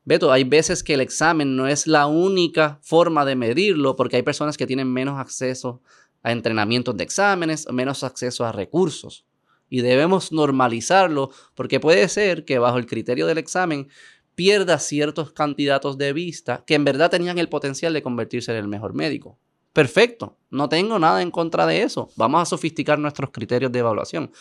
Beto, 0.06 0.32
hay 0.32 0.44
veces 0.44 0.84
que 0.84 0.94
el 0.94 1.02
examen 1.02 1.56
no 1.56 1.68
es 1.68 1.88
la 1.88 2.06
única 2.06 2.78
forma 2.84 3.26
de 3.26 3.36
medirlo 3.36 3.96
porque 3.96 4.18
hay 4.18 4.22
personas 4.22 4.58
que 4.58 4.68
tienen 4.68 4.94
menos 4.94 5.20
acceso 5.20 5.82
a 6.22 6.34
entrenamientos 6.34 6.96
de 6.96 7.04
exámenes, 7.04 7.68
menos 7.72 8.04
acceso 8.04 8.46
a 8.46 8.52
recursos. 8.52 9.26
y 9.72 9.82
debemos 9.82 10.32
normalizarlo 10.32 11.32
porque 11.56 11.80
puede 11.80 12.08
ser 12.10 12.46
que 12.46 12.60
bajo 12.60 12.78
el 12.78 12.86
criterio 12.86 13.26
del 13.26 13.40
examen 13.40 13.88
pierda 14.36 14.78
ciertos 14.78 15.32
candidatos 15.32 15.98
de 15.98 16.14
vista 16.14 16.64
que 16.68 16.76
en 16.76 16.86
verdad 16.86 17.10
tenían 17.10 17.40
el 17.40 17.50
potencial 17.50 17.92
de 17.92 18.04
convertirse 18.04 18.52
en 18.52 18.58
el 18.58 18.68
mejor 18.68 18.94
médico. 18.94 19.40
Perfecto, 19.74 20.38
no 20.52 20.70
tengo 20.70 21.00
nada 21.00 21.24
en 21.24 21.32
contra 21.32 21.66
de 21.66 21.82
eso. 21.82 22.12
Vamos 22.18 22.44
a 22.44 22.46
sofisticar 22.46 23.00
nuestros 23.00 23.32
criterios 23.32 23.72
de 23.72 23.80
evaluación. 23.80 24.32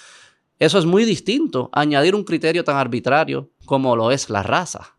Eso 0.60 0.78
es 0.78 0.84
muy 0.84 1.06
distinto 1.06 1.70
a 1.72 1.80
añadir 1.80 2.14
un 2.14 2.22
criterio 2.22 2.62
tan 2.64 2.76
arbitrario 2.76 3.50
como 3.64 3.96
lo 3.96 4.10
es 4.10 4.28
la 4.28 4.42
raza. 4.42 4.98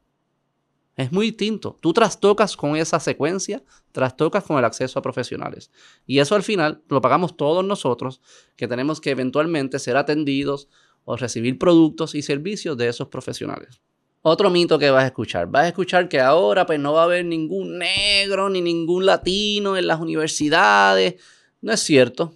Es 0.97 1.11
muy 1.11 1.27
distinto. 1.27 1.77
Tú 1.79 1.93
trastocas 1.93 2.57
con 2.57 2.75
esa 2.75 2.99
secuencia, 2.99 3.63
trastocas 3.91 4.43
con 4.43 4.57
el 4.57 4.65
acceso 4.65 4.97
a 4.97 5.03
profesionales. 5.03 5.69
Y 6.07 6.17
eso 6.17 6.33
al 6.33 6.41
final 6.41 6.81
lo 6.89 6.99
pagamos 6.99 7.37
todos 7.37 7.63
nosotros, 7.63 8.21
que 8.55 8.67
tenemos 8.67 8.99
que 8.99 9.11
eventualmente 9.11 9.77
ser 9.77 9.97
atendidos 9.97 10.67
o 11.05 11.15
recibir 11.15 11.59
productos 11.59 12.15
y 12.15 12.23
servicios 12.23 12.75
de 12.75 12.87
esos 12.87 13.09
profesionales. 13.09 13.81
Otro 14.23 14.49
mito 14.49 14.79
que 14.79 14.89
vas 14.89 15.03
a 15.03 15.07
escuchar. 15.07 15.45
Vas 15.45 15.65
a 15.65 15.67
escuchar 15.67 16.09
que 16.09 16.19
ahora 16.19 16.65
pues 16.65 16.79
no 16.79 16.93
va 16.93 17.01
a 17.01 17.05
haber 17.05 17.23
ningún 17.23 17.77
negro 17.77 18.49
ni 18.49 18.61
ningún 18.61 19.05
latino 19.05 19.77
en 19.77 19.85
las 19.85 19.99
universidades. 19.99 21.21
No 21.61 21.71
es 21.71 21.81
cierto. 21.81 22.35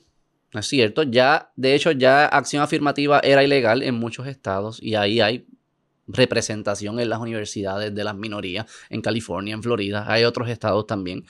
Es 0.56 0.68
cierto. 0.68 1.04
Ya, 1.04 1.52
de 1.56 1.76
hecho, 1.76 1.92
ya 1.92 2.26
acción 2.26 2.64
afirmativa 2.64 3.20
era 3.20 3.44
ilegal 3.44 3.84
en 3.84 3.96
muchos 3.96 4.28
estados 4.28 4.82
y 4.82 4.96
ahí 4.96 5.20
hay 5.20 5.46
representación 6.08 7.00
en 7.00 7.10
las 7.10 7.20
universidades 7.20 7.94
de 7.94 8.04
las 8.04 8.16
minorías, 8.16 8.66
en 8.90 9.02
California, 9.02 9.54
en 9.54 9.64
Florida, 9.64 10.06
hay 10.08 10.24
otros 10.24 10.50
estados 10.50 10.86
también. 10.88 11.26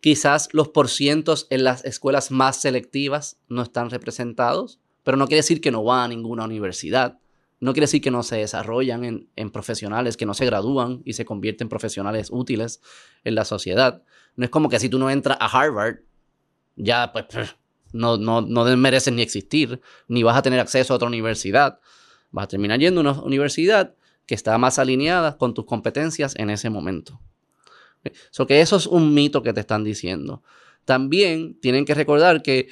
Quizás 0.00 0.48
los 0.52 0.68
porcientos 0.68 1.46
en 1.50 1.64
las 1.64 1.84
escuelas 1.84 2.30
más 2.30 2.60
selectivas 2.60 3.38
no 3.48 3.62
están 3.62 3.90
representados, 3.90 4.78
pero 5.02 5.16
no 5.16 5.26
quiere 5.26 5.38
decir 5.38 5.60
que 5.60 5.70
no 5.70 5.82
van 5.82 6.04
a 6.04 6.08
ninguna 6.08 6.44
universidad. 6.44 7.18
No 7.58 7.72
quiere 7.72 7.84
decir 7.84 8.02
que 8.02 8.10
no 8.10 8.22
se 8.22 8.36
desarrollan 8.36 9.28
en, 9.34 9.50
profesionales, 9.50 10.16
que 10.16 10.26
no 10.26 10.34
se 10.34 10.44
gradúan 10.44 11.00
y 11.04 11.14
se 11.14 11.24
convierten 11.24 11.64
en 11.64 11.68
profesionales 11.70 12.28
útiles 12.30 12.82
en 13.24 13.34
la 13.34 13.44
sociedad. 13.46 14.02
No 14.36 14.44
es 14.44 14.50
como 14.50 14.68
que 14.68 14.78
si 14.78 14.90
tú 14.90 14.98
no 14.98 15.10
entras 15.10 15.38
a 15.40 15.46
Harvard, 15.46 16.00
ya 16.76 17.12
pues 17.12 17.26
no, 17.96 18.16
no, 18.16 18.42
no 18.42 18.76
mereces 18.76 19.12
ni 19.12 19.22
existir, 19.22 19.80
ni 20.08 20.22
vas 20.22 20.36
a 20.36 20.42
tener 20.42 20.60
acceso 20.60 20.92
a 20.92 20.96
otra 20.96 21.08
universidad. 21.08 21.80
Vas 22.30 22.44
a 22.44 22.48
terminar 22.48 22.78
yendo 22.78 23.00
a 23.00 23.02
una 23.02 23.22
universidad 23.22 23.94
que 24.26 24.34
está 24.34 24.58
más 24.58 24.78
alineada 24.78 25.38
con 25.38 25.54
tus 25.54 25.64
competencias 25.64 26.34
en 26.36 26.50
ese 26.50 26.70
momento. 26.70 27.20
So 28.30 28.46
eso 28.48 28.76
es 28.76 28.86
un 28.86 29.14
mito 29.14 29.42
que 29.42 29.52
te 29.52 29.60
están 29.60 29.84
diciendo. 29.84 30.42
También 30.84 31.58
tienen 31.60 31.84
que 31.84 31.94
recordar 31.94 32.42
que 32.42 32.68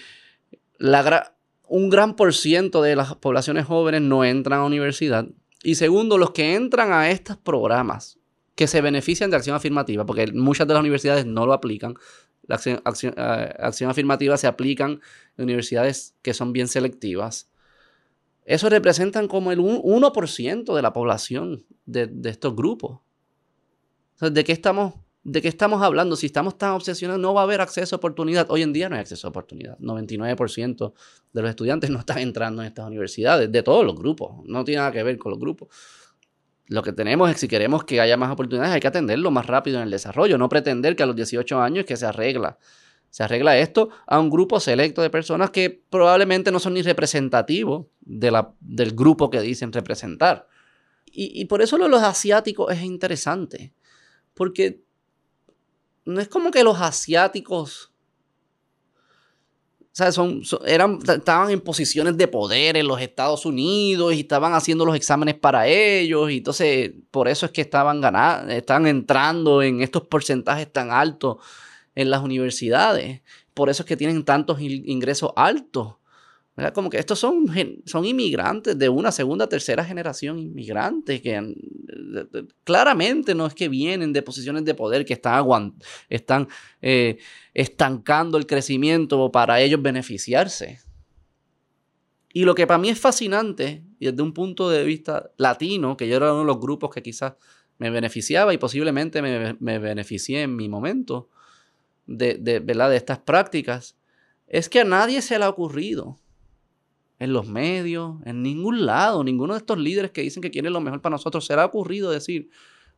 un 1.68 1.90
gran 1.90 2.14
por 2.14 2.34
ciento 2.34 2.82
de 2.82 2.96
las 2.96 3.14
poblaciones 3.16 3.66
jóvenes 3.66 4.02
no 4.02 4.24
entran 4.24 4.60
a 4.60 4.64
universidad. 4.64 5.26
Y 5.62 5.76
segundo, 5.76 6.18
los 6.18 6.30
que 6.30 6.54
entran 6.54 6.92
a 6.92 7.10
estos 7.10 7.36
programas 7.36 8.18
que 8.54 8.66
se 8.66 8.80
benefician 8.80 9.30
de 9.30 9.36
acción 9.36 9.56
afirmativa, 9.56 10.06
porque 10.06 10.30
muchas 10.32 10.68
de 10.68 10.74
las 10.74 10.80
universidades 10.80 11.26
no 11.26 11.46
lo 11.46 11.52
aplican, 11.52 11.94
la 12.46 12.56
acción, 12.56 12.82
acción 12.84 13.14
eh, 13.16 13.90
afirmativa 13.90 14.36
se 14.36 14.46
aplican 14.46 15.00
en 15.36 15.44
universidades 15.44 16.14
que 16.22 16.34
son 16.34 16.52
bien 16.52 16.68
selectivas. 16.68 17.50
Eso 18.44 18.68
representan 18.68 19.28
como 19.28 19.52
el 19.52 19.58
1% 19.58 20.74
de 20.74 20.82
la 20.82 20.92
población 20.92 21.64
de, 21.86 22.10
estos 22.24 22.54
grupos. 22.54 23.00
¿de, 24.20 24.44
qué 24.44 24.52
estamos, 24.52 24.94
¿De 25.22 25.40
qué 25.40 25.48
estamos 25.48 25.82
hablando? 25.82 26.14
Si 26.14 26.26
estamos 26.26 26.58
tan 26.58 26.72
obsesionados, 26.72 27.20
no 27.20 27.32
va 27.32 27.40
a 27.40 27.44
haber 27.44 27.62
acceso 27.62 27.96
a 27.96 27.98
oportunidad. 27.98 28.46
Hoy 28.50 28.62
en 28.62 28.74
día 28.74 28.90
no 28.90 28.96
hay 28.96 29.00
acceso 29.00 29.26
a 29.26 29.30
oportunidad. 29.30 29.78
99% 29.78 30.92
de 31.32 31.42
los 31.42 31.48
estudiantes 31.48 31.88
no 31.88 32.00
están 32.00 32.18
entrando 32.18 32.60
en 32.60 32.68
estas 32.68 32.86
universidades, 32.86 33.50
de 33.50 33.62
todos 33.62 33.84
los 33.84 33.94
grupos. 33.94 34.44
No 34.44 34.62
tiene 34.64 34.80
nada 34.80 34.92
que 34.92 35.02
ver 35.02 35.16
con 35.16 35.30
los 35.30 35.38
grupos. 35.40 35.68
Lo 36.66 36.83
que 36.83 36.92
tenemos 36.92 37.30
es, 37.30 37.38
si 37.38 37.49
queremos 37.49 37.85
que 37.85 38.00
haya 38.00 38.16
más 38.16 38.30
oportunidades, 38.30 38.75
hay 38.75 38.80
que 38.80 38.88
atenderlo 38.88 39.30
más 39.30 39.47
rápido 39.47 39.78
en 39.78 39.85
el 39.85 39.90
desarrollo. 39.90 40.38
No 40.38 40.49
pretender 40.49 40.97
que 40.97 41.02
a 41.02 41.06
los 41.06 41.16
18 41.16 41.61
años 41.61 41.85
que 41.85 41.97
se 41.97 42.06
arregla 42.06 42.59
se 43.14 43.23
arregla 43.23 43.56
esto 43.56 43.90
a 44.09 44.18
un 44.18 44.28
grupo 44.28 44.59
selecto 44.59 45.00
de 45.00 45.09
personas 45.09 45.50
que 45.50 45.71
probablemente 45.71 46.50
no 46.50 46.59
son 46.59 46.75
ni 46.75 46.83
representativos 46.83 47.87
de 48.00 48.33
la, 48.33 48.52
del 48.59 48.90
grupo 48.90 49.30
que 49.30 49.40
dicen 49.40 49.73
representar. 49.73 50.49
Y, 51.06 51.44
por 51.44 51.62
eso 51.62 51.78
lo 51.78 51.85
de 51.85 51.90
los 51.90 52.02
asiáticos 52.02 52.73
es 52.73 52.83
interesante, 52.83 53.73
porque 54.35 54.83
no 56.04 56.21
es 56.21 56.26
como 56.26 56.50
que 56.50 56.64
los 56.64 56.80
asiáticos 56.80 57.92
sea, 59.96 60.10
son, 60.10 60.42
eran, 60.66 60.98
estaban 61.06 61.50
en 61.50 61.60
posiciones 61.60 62.16
de 62.16 62.26
poder 62.26 62.76
en 62.76 62.88
los 62.88 63.00
Estados 63.00 63.46
Unidos 63.46 64.12
y 64.12 64.20
estaban 64.20 64.52
haciendo 64.52 64.84
los 64.84 64.96
exámenes 64.96 65.36
para 65.36 65.68
ellos. 65.68 66.32
Y 66.32 66.38
entonces, 66.38 66.90
por 67.12 67.28
eso 67.28 67.46
es 67.46 67.52
que 67.52 67.60
estaban 67.60 68.00
ganando, 68.00 68.52
están 68.52 68.88
entrando 68.88 69.62
en 69.62 69.82
estos 69.82 70.02
porcentajes 70.02 70.72
tan 70.72 70.90
altos 70.90 71.36
en 71.94 72.10
las 72.10 72.22
universidades. 72.22 73.22
Por 73.54 73.70
eso 73.70 73.84
es 73.84 73.86
que 73.86 73.96
tienen 73.96 74.24
tantos 74.24 74.60
ingresos 74.60 75.30
altos. 75.36 75.94
¿verdad? 76.56 76.72
Como 76.72 76.90
que 76.90 76.98
estos 76.98 77.20
son, 77.20 77.46
son 77.84 78.04
inmigrantes 78.04 78.76
de 78.76 78.88
una 78.88 79.12
segunda, 79.12 79.48
tercera 79.48 79.84
generación 79.84 80.40
inmigrantes 80.40 81.20
que 81.20 81.54
claramente 82.64 83.34
no 83.34 83.46
es 83.46 83.54
que 83.54 83.68
vienen 83.68 84.12
de 84.12 84.22
posiciones 84.22 84.64
de 84.64 84.74
poder 84.74 85.04
que 85.04 85.14
están, 85.14 85.74
están 86.08 86.48
eh, 86.82 87.18
estancando 87.52 88.38
el 88.38 88.46
crecimiento 88.46 89.30
para 89.30 89.60
ellos 89.60 89.80
beneficiarse. 89.82 90.80
Y 92.32 92.44
lo 92.44 92.54
que 92.54 92.66
para 92.66 92.78
mí 92.78 92.88
es 92.88 92.98
fascinante, 92.98 93.84
y 93.98 94.06
desde 94.06 94.22
un 94.22 94.32
punto 94.32 94.68
de 94.68 94.84
vista 94.84 95.30
latino, 95.36 95.96
que 95.96 96.08
yo 96.08 96.16
era 96.16 96.32
uno 96.32 96.40
de 96.40 96.46
los 96.46 96.60
grupos 96.60 96.90
que 96.90 97.02
quizás 97.02 97.34
me 97.78 97.90
beneficiaba 97.90 98.52
y 98.52 98.58
posiblemente 98.58 99.22
me, 99.22 99.56
me 99.60 99.78
beneficié 99.78 100.42
en 100.42 100.56
mi 100.56 100.68
momento, 100.68 101.28
de, 102.06 102.34
de, 102.34 102.60
de 102.60 102.96
estas 102.96 103.18
prácticas 103.18 103.96
es 104.46 104.68
que 104.68 104.80
a 104.80 104.84
nadie 104.84 105.22
se 105.22 105.38
le 105.38 105.44
ha 105.44 105.48
ocurrido 105.48 106.18
en 107.18 107.33
los 107.33 107.47
medios, 107.47 108.16
en 108.25 108.42
ningún 108.42 108.87
lado, 108.87 109.23
ninguno 109.23 109.54
de 109.54 109.59
estos 109.59 109.78
líderes 109.78 110.11
que 110.11 110.23
dicen 110.23 110.42
que 110.42 110.50
quieren 110.50 110.73
lo 110.73 110.80
mejor 110.80 111.00
para 111.00 111.14
nosotros, 111.14 111.47
se 111.47 111.54
le 111.54 111.62
ha 111.62 111.66
ocurrido 111.66 112.11
decir, 112.11 112.50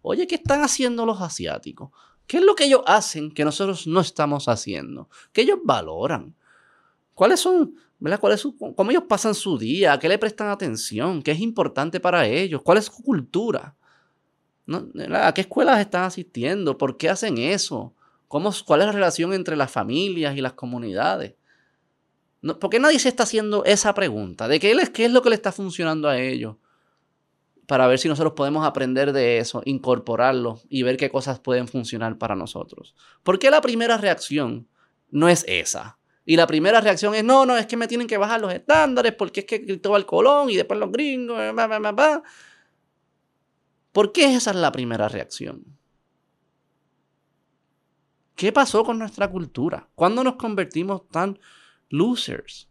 oye, 0.02 0.26
¿qué 0.26 0.36
están 0.36 0.62
haciendo 0.62 1.04
los 1.04 1.20
asiáticos? 1.20 1.90
¿Qué 2.26 2.38
es 2.38 2.44
lo 2.44 2.54
que 2.54 2.64
ellos 2.64 2.82
hacen 2.86 3.30
que 3.30 3.44
nosotros 3.44 3.86
no 3.86 4.00
estamos 4.00 4.48
haciendo? 4.48 5.08
¿Qué 5.32 5.42
ellos 5.42 5.58
valoran? 5.62 6.34
¿Cuáles 7.14 7.40
son. 7.40 7.74
¿Cuál 8.20 8.34
es 8.34 8.46
cómo 8.76 8.90
ellos 8.90 9.04
pasan 9.08 9.34
su 9.34 9.56
día? 9.56 9.94
¿A 9.94 9.98
qué 9.98 10.08
le 10.08 10.18
prestan 10.18 10.48
atención? 10.48 11.22
¿Qué 11.22 11.30
es 11.30 11.40
importante 11.40 11.98
para 11.98 12.26
ellos? 12.26 12.60
¿Cuál 12.62 12.76
es 12.76 12.86
su 12.86 13.02
cultura? 13.02 13.74
¿A 15.12 15.32
qué 15.32 15.40
escuelas 15.40 15.80
están 15.80 16.04
asistiendo? 16.04 16.76
¿Por 16.76 16.98
qué 16.98 17.08
hacen 17.08 17.38
eso? 17.38 17.94
¿Cuál 18.28 18.80
es 18.80 18.86
la 18.86 18.92
relación 18.92 19.32
entre 19.32 19.56
las 19.56 19.70
familias 19.70 20.36
y 20.36 20.42
las 20.42 20.52
comunidades? 20.52 21.36
¿Por 22.54 22.70
qué 22.70 22.78
nadie 22.78 22.98
se 22.98 23.08
está 23.08 23.24
haciendo 23.24 23.64
esa 23.64 23.94
pregunta? 23.94 24.48
¿De 24.48 24.60
qué 24.60 24.72
es, 24.72 24.90
qué 24.90 25.06
es 25.06 25.12
lo 25.12 25.22
que 25.22 25.30
le 25.30 25.34
está 25.34 25.52
funcionando 25.52 26.08
a 26.08 26.18
ellos? 26.18 26.56
Para 27.66 27.86
ver 27.86 27.98
si 27.98 28.08
nosotros 28.08 28.34
podemos 28.34 28.64
aprender 28.64 29.12
de 29.12 29.38
eso, 29.38 29.62
incorporarlo 29.64 30.60
y 30.68 30.82
ver 30.82 30.96
qué 30.96 31.10
cosas 31.10 31.40
pueden 31.40 31.66
funcionar 31.66 32.18
para 32.18 32.36
nosotros. 32.36 32.94
¿Por 33.22 33.38
qué 33.38 33.50
la 33.50 33.60
primera 33.60 33.96
reacción 33.96 34.68
no 35.10 35.28
es 35.28 35.44
esa? 35.48 35.98
Y 36.24 36.36
la 36.36 36.46
primera 36.46 36.80
reacción 36.80 37.14
es, 37.14 37.24
no, 37.24 37.46
no, 37.46 37.56
es 37.56 37.66
que 37.66 37.76
me 37.76 37.88
tienen 37.88 38.06
que 38.06 38.18
bajar 38.18 38.40
los 38.40 38.52
estándares 38.52 39.14
porque 39.14 39.40
es 39.40 39.46
que 39.46 39.64
Cristóbal 39.64 40.06
Colón 40.06 40.50
y 40.50 40.56
después 40.56 40.78
los 40.78 40.90
gringos, 40.90 41.40
¿Por 43.92 44.12
qué 44.12 44.34
esa 44.34 44.50
es 44.50 44.56
la 44.56 44.72
primera 44.72 45.08
reacción? 45.08 45.64
¿Qué 48.34 48.52
pasó 48.52 48.84
con 48.84 48.98
nuestra 48.98 49.30
cultura? 49.30 49.88
¿Cuándo 49.94 50.22
nos 50.22 50.36
convertimos 50.36 51.08
tan 51.08 51.38
losers? 51.88 52.68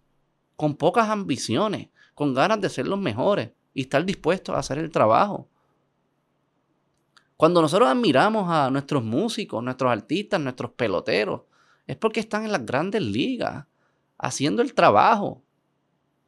Con 0.55 0.75
pocas 0.75 1.09
ambiciones, 1.09 1.89
con 2.13 2.33
ganas 2.33 2.61
de 2.61 2.69
ser 2.69 2.87
los 2.87 2.99
mejores 2.99 3.51
y 3.73 3.81
estar 3.81 4.03
dispuestos 4.05 4.55
a 4.55 4.59
hacer 4.59 4.77
el 4.77 4.89
trabajo. 4.89 5.49
Cuando 7.37 7.61
nosotros 7.61 7.89
admiramos 7.89 8.49
a 8.49 8.69
nuestros 8.69 9.03
músicos, 9.03 9.61
nuestros 9.61 9.91
artistas, 9.91 10.39
nuestros 10.39 10.71
peloteros, 10.71 11.41
es 11.85 11.97
porque 11.97 12.21
están 12.21 12.45
en 12.45 12.51
las 12.51 12.65
grandes 12.65 13.01
ligas, 13.01 13.65
haciendo 14.17 14.61
el 14.61 14.73
trabajo, 14.73 15.43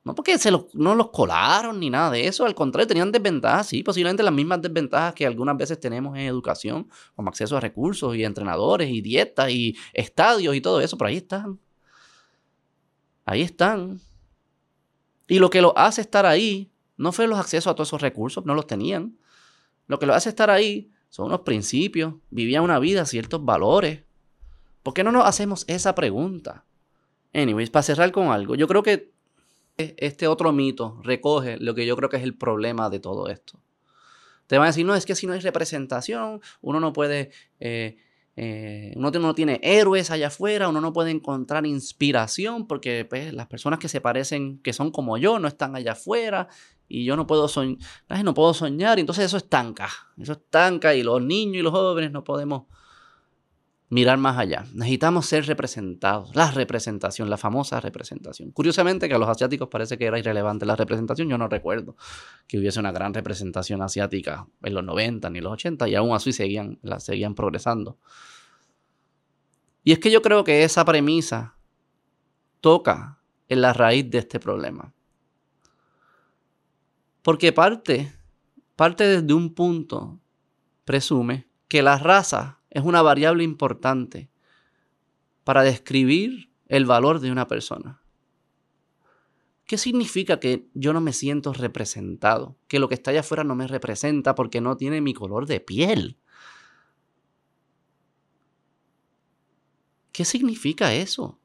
no 0.04 0.16
porque 0.16 0.38
se 0.38 0.52
no 0.74 0.96
los 0.96 1.10
colaron 1.10 1.80
ni 1.80 1.90
nada 1.90 2.12
de 2.12 2.28
eso, 2.28 2.46
al 2.46 2.56
contrario, 2.56 2.88
tenían 2.88 3.12
desventajas, 3.12 3.68
sí, 3.68 3.84
posiblemente 3.84 4.24
las 4.24 4.34
mismas 4.34 4.62
desventajas 4.62 5.14
que 5.14 5.26
algunas 5.26 5.58
veces 5.58 5.80
tenemos 5.80 6.16
en 6.18 6.24
educación, 6.24 6.90
como 7.16 7.30
acceso 7.30 7.58
a 7.58 7.60
recursos 7.60 8.16
y 8.16 8.24
entrenadores 8.24 8.90
y 8.90 9.02
dietas 9.02 9.50
y 9.50 9.76
estadios 9.94 10.56
y 10.56 10.62
todo 10.62 10.80
eso, 10.80 10.98
pero 10.98 11.10
ahí 11.10 11.18
están. 11.18 11.60
Ahí 13.28 13.42
están. 13.42 14.00
Y 15.28 15.40
lo 15.40 15.50
que 15.50 15.62
los 15.62 15.74
hace 15.76 16.00
estar 16.00 16.26
ahí 16.26 16.72
no 16.96 17.12
fue 17.12 17.28
los 17.28 17.38
accesos 17.38 17.70
a 17.70 17.76
todos 17.76 17.90
esos 17.90 18.02
recursos, 18.02 18.46
no 18.46 18.56
los 18.56 18.66
tenían. 18.66 19.18
Lo 19.88 20.00
que 20.00 20.06
los 20.06 20.16
hace 20.16 20.30
estar 20.30 20.50
ahí 20.50 20.92
son 21.10 21.26
unos 21.26 21.42
principios, 21.42 22.14
vivían 22.30 22.64
una 22.64 22.80
vida, 22.80 23.06
ciertos 23.06 23.44
valores. 23.44 24.06
¿Por 24.82 24.94
qué 24.94 25.04
no 25.04 25.12
nos 25.12 25.26
hacemos 25.26 25.66
esa 25.68 25.94
pregunta? 25.94 26.64
Anyways, 27.34 27.70
para 27.70 27.84
cerrar 27.84 28.14
con 28.14 28.30
algo, 28.30 28.56
yo 28.56 28.66
creo 28.68 28.82
que 28.82 29.12
Este 29.78 30.28
otro 30.28 30.54
mito 30.54 31.00
recoge 31.04 31.58
lo 31.58 31.76
que 31.76 31.86
yo 31.86 31.96
creo 31.98 32.10
que 32.10 32.18
es 32.18 32.24
el 32.24 32.34
problema 32.34 32.90
de 32.90 33.00
todo 33.00 33.28
esto. 33.28 33.60
Te 34.48 34.58
van 34.58 34.66
a 34.66 34.68
decir, 34.68 34.86
no, 34.86 34.96
es 34.96 35.06
que 35.06 35.16
si 35.16 35.28
no 35.28 35.34
hay 35.34 35.42
representación, 35.42 36.42
uno 36.62 36.80
no 36.80 36.94
puede, 36.94 37.32
eh, 37.60 37.98
eh, 38.40 38.94
uno 38.96 39.10
no 39.10 39.34
tiene 39.34 39.60
héroes 39.64 40.12
allá 40.12 40.28
afuera, 40.28 40.70
uno 40.70 40.80
no 40.80 40.94
puede 40.94 41.10
encontrar 41.10 41.66
inspiración 41.66 42.68
porque 42.68 43.04
pues, 43.04 43.34
las 43.34 43.48
personas 43.48 43.80
que 43.80 43.90
se 43.90 44.00
parecen, 44.00 44.60
que 44.60 44.74
son 44.74 44.92
como 44.92 45.18
yo, 45.18 45.40
no 45.40 45.48
están 45.48 45.76
allá 45.76 45.94
afuera 45.94 46.48
y 46.88 47.04
yo 47.04 47.16
no 47.16 47.26
puedo, 47.26 47.48
soñar, 47.48 47.80
no 48.24 48.36
puedo 48.36 48.54
soñar, 48.54 49.00
y 49.00 49.02
entonces 49.02 49.26
eso 49.26 49.38
estanca, 49.38 49.90
eso 50.22 50.34
estanca 50.34 50.94
y 50.94 51.02
los 51.02 51.20
niños 51.20 51.56
y 51.56 51.62
los 51.64 51.74
jóvenes 51.74 52.12
no 52.12 52.24
podemos 52.24 52.66
mirar 53.90 54.18
más 54.18 54.38
allá. 54.38 54.66
Necesitamos 54.74 55.26
ser 55.26 55.46
representados. 55.46 56.36
La 56.36 56.52
representación, 56.52 57.30
la 57.30 57.38
famosa 57.38 57.80
representación. 57.80 58.52
Curiosamente 58.52 59.08
que 59.08 59.16
a 59.16 59.18
los 59.18 59.30
asiáticos 59.30 59.70
parece 59.70 59.98
que 59.98 60.06
era 60.06 60.20
irrelevante 60.20 60.66
la 60.66 60.76
representación. 60.76 61.30
Yo 61.30 61.38
no 61.38 61.48
recuerdo 61.48 61.96
que 62.48 62.58
hubiese 62.58 62.80
una 62.80 62.92
gran 62.92 63.14
representación 63.14 63.82
asiática 63.82 64.48
en 64.62 64.74
los 64.74 64.84
90 64.84 65.30
ni 65.30 65.40
los 65.40 65.54
80 65.54 65.88
y 65.88 65.96
aún 65.96 66.14
así 66.14 66.34
seguían, 66.34 66.80
la, 66.82 67.00
seguían 67.00 67.34
progresando. 67.36 67.98
Y 69.84 69.94
es 69.94 70.00
que 70.00 70.12
yo 70.12 70.22
creo 70.22 70.44
que 70.44 70.64
esa 70.64 70.84
premisa 70.84 71.56
toca 72.60 73.20
en 73.48 73.62
la 73.62 73.72
raíz 73.72 74.10
de 74.10 74.18
este 74.18 74.40
problema. 74.40 74.94
Porque 77.22 77.54
parte, 77.54 78.14
parte 78.76 79.06
desde 79.06 79.34
un 79.34 79.54
punto, 79.54 80.20
presume 80.84 81.48
que 81.70 81.82
la 81.82 81.98
raza 81.98 82.57
es 82.70 82.84
una 82.84 83.02
variable 83.02 83.44
importante 83.44 84.30
para 85.44 85.64
describir 85.64 86.52
el 86.68 86.86
valor 86.86 87.20
de 87.20 87.32
una 87.32 87.48
persona. 87.48 88.02
¿Qué 89.66 89.78
significa 89.78 90.40
que 90.40 90.68
yo 90.74 90.94
no 90.94 91.02
me 91.02 91.12
siento 91.12 91.52
representado? 91.54 92.58
Que 92.68 92.80
lo 92.80 92.88
que 92.88 92.96
está 92.96 93.12
allá 93.12 93.20
afuera 93.20 93.44
no 93.44 93.54
me 93.56 93.68
representa 93.68 94.34
porque 94.34 94.62
no 94.62 94.78
tiene 94.78 95.02
mi 95.02 95.14
color 95.14 95.46
de 95.46 95.60
piel. 95.60 96.18
¿Qué 100.14 100.26
significa 100.26 100.94
eso? 100.94 101.40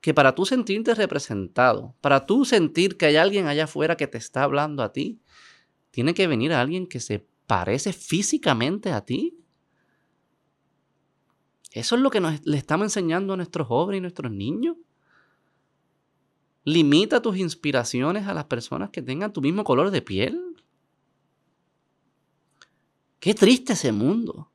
Que 0.00 0.14
para 0.14 0.34
tú 0.34 0.46
sentirte 0.46 0.94
representado, 0.94 1.96
para 2.00 2.24
tú 2.24 2.44
sentir 2.44 2.96
que 2.96 3.06
hay 3.06 3.16
alguien 3.16 3.46
allá 3.46 3.64
afuera 3.64 3.96
que 3.96 4.06
te 4.06 4.18
está 4.18 4.44
hablando 4.44 4.82
a 4.82 4.92
ti, 4.92 5.20
tiene 5.90 6.14
que 6.14 6.26
venir 6.26 6.52
alguien 6.52 6.86
que 6.86 7.00
se 7.00 7.26
parece 7.46 7.92
físicamente 7.92 8.92
a 8.92 9.04
ti. 9.04 9.43
¿Eso 11.74 11.96
es 11.96 12.02
lo 12.02 12.10
que 12.10 12.20
le 12.20 12.56
estamos 12.56 12.84
enseñando 12.84 13.32
a 13.32 13.36
nuestros 13.36 13.66
jóvenes 13.66 13.98
y 13.98 14.00
nuestros 14.00 14.30
niños? 14.30 14.76
Limita 16.62 17.20
tus 17.20 17.36
inspiraciones 17.36 18.28
a 18.28 18.32
las 18.32 18.44
personas 18.44 18.90
que 18.90 19.02
tengan 19.02 19.32
tu 19.32 19.40
mismo 19.40 19.64
color 19.64 19.90
de 19.90 20.00
piel. 20.00 20.40
Qué 23.18 23.34
triste 23.34 23.72
ese 23.72 23.90
mundo. 23.90 24.52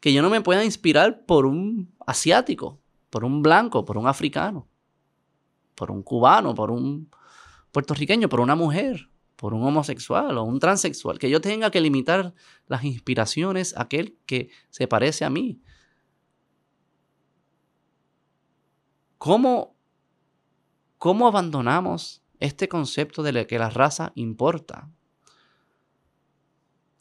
Que 0.00 0.14
yo 0.14 0.22
no 0.22 0.30
me 0.30 0.40
pueda 0.40 0.64
inspirar 0.64 1.26
por 1.26 1.44
un 1.44 1.92
asiático, 2.06 2.80
por 3.10 3.22
un 3.22 3.42
blanco, 3.42 3.84
por 3.84 3.98
un 3.98 4.06
africano, 4.06 4.66
por 5.74 5.90
un 5.90 6.02
cubano, 6.02 6.54
por 6.54 6.70
un 6.70 7.10
puertorriqueño, 7.72 8.30
por 8.30 8.40
una 8.40 8.56
mujer, 8.56 9.10
por 9.36 9.52
un 9.52 9.62
homosexual 9.64 10.38
o 10.38 10.44
un 10.44 10.60
transexual. 10.60 11.18
Que 11.18 11.28
yo 11.28 11.42
tenga 11.42 11.70
que 11.70 11.82
limitar 11.82 12.32
las 12.68 12.84
inspiraciones 12.84 13.76
a 13.76 13.82
aquel 13.82 14.16
que 14.24 14.48
se 14.70 14.88
parece 14.88 15.26
a 15.26 15.30
mí. 15.30 15.60
¿Cómo, 19.20 19.76
cómo 20.96 21.28
abandonamos 21.28 22.22
este 22.38 22.70
concepto 22.70 23.22
de 23.22 23.46
que 23.46 23.58
la 23.58 23.68
raza 23.68 24.12
importa? 24.14 24.88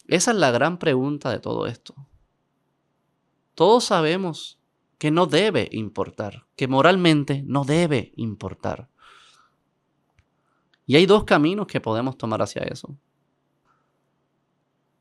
Esa 0.05 0.31
es 0.31 0.37
la 0.37 0.51
gran 0.51 0.79
pregunta 0.79 1.31
de 1.31 1.39
todo 1.39 1.65
esto. 1.65 1.95
Todos 3.55 3.85
sabemos 3.85 4.59
que 4.97 5.11
no 5.11 5.27
debe 5.27 5.69
importar, 5.71 6.45
que 6.57 6.67
moralmente 6.67 7.41
no 7.45 7.63
debe 7.63 8.11
importar. 8.17 8.89
Y 10.85 10.97
hay 10.97 11.05
dos 11.05 11.23
caminos 11.23 11.67
que 11.67 11.79
podemos 11.79 12.17
tomar 12.17 12.41
hacia 12.41 12.63
eso. 12.63 12.97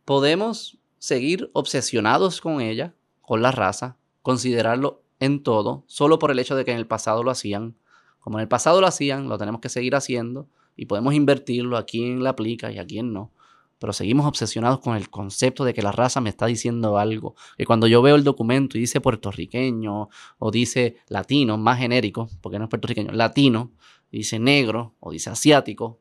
Podemos 0.05 0.79
seguir 1.01 1.51
obsesionados 1.53 2.41
con 2.41 2.61
ella, 2.61 2.95
con 3.23 3.43
la 3.43 3.51
raza, 3.51 3.97
considerarlo 4.23 5.03
en 5.21 5.43
todo, 5.43 5.85
solo 5.87 6.19
por 6.19 6.31
el 6.31 6.39
hecho 6.39 6.57
de 6.57 6.65
que 6.65 6.73
en 6.73 6.79
el 6.79 6.87
pasado 6.87 7.23
lo 7.23 7.31
hacían. 7.31 7.77
Como 8.21 8.39
en 8.39 8.43
el 8.43 8.49
pasado 8.49 8.81
lo 8.81 8.87
hacían, 8.87 9.29
lo 9.29 9.39
tenemos 9.39 9.61
que 9.61 9.69
seguir 9.69 9.95
haciendo 9.95 10.49
y 10.77 10.87
podemos 10.87 11.15
invertirlo 11.15 11.77
a 11.77 11.85
quien 11.85 12.23
la 12.23 12.31
aplica 12.31 12.71
y 12.71 12.79
a 12.79 12.87
quien 12.87 13.13
no. 13.13 13.33
Pero 13.79 13.93
seguimos 13.93 14.27
obsesionados 14.27 14.81
con 14.81 14.97
el 14.97 15.09
concepto 15.09 15.65
de 15.65 15.73
que 15.73 15.83
la 15.83 15.93
raza 15.93 16.21
me 16.21 16.31
está 16.31 16.47
diciendo 16.47 16.99
algo. 16.99 17.37
Que 17.57 17.65
cuando 17.65 17.87
yo 17.87 18.03
veo 18.03 18.17
el 18.17 18.25
documento 18.25 18.77
y 18.77 18.81
dice 18.81 19.01
puertorriqueño 19.01 20.09
o 20.39 20.51
dice 20.51 20.97
latino, 21.09 21.59
más 21.59 21.79
genérico, 21.79 22.29
porque 22.41 22.59
no 22.59 22.65
es 22.65 22.71
puertorriqueño, 22.71 23.13
latino, 23.13 23.73
dice 24.11 24.39
negro 24.39 24.95
o 25.01 25.13
dice 25.13 25.31
asiático 25.31 26.01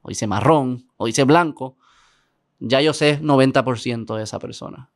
o 0.00 0.08
dice 0.08 0.26
marrón 0.26 0.88
o 0.96 1.06
dice 1.06 1.24
blanco, 1.24 1.76
ya 2.60 2.80
yo 2.80 2.92
sé 2.92 3.20
90% 3.20 4.16
de 4.16 4.22
esa 4.22 4.38
persona. 4.38 4.91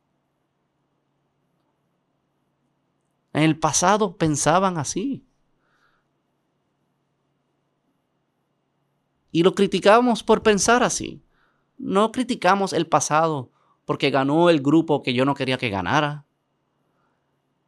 En 3.37 3.43
el 3.43 3.59
pasado 3.59 4.17
pensaban 4.17 4.79
así. 4.79 5.23
Y 9.31 9.43
lo 9.43 9.53
criticamos 9.53 10.23
por 10.23 10.41
pensar 10.41 10.81
así. 10.81 11.21
No 11.77 12.11
criticamos 12.11 12.73
el 12.73 12.87
pasado 12.87 13.51
porque 13.85 14.09
ganó 14.09 14.49
el 14.49 14.59
grupo 14.59 15.03
que 15.03 15.13
yo 15.13 15.23
no 15.23 15.35
quería 15.35 15.59
que 15.59 15.69
ganara. 15.69 16.25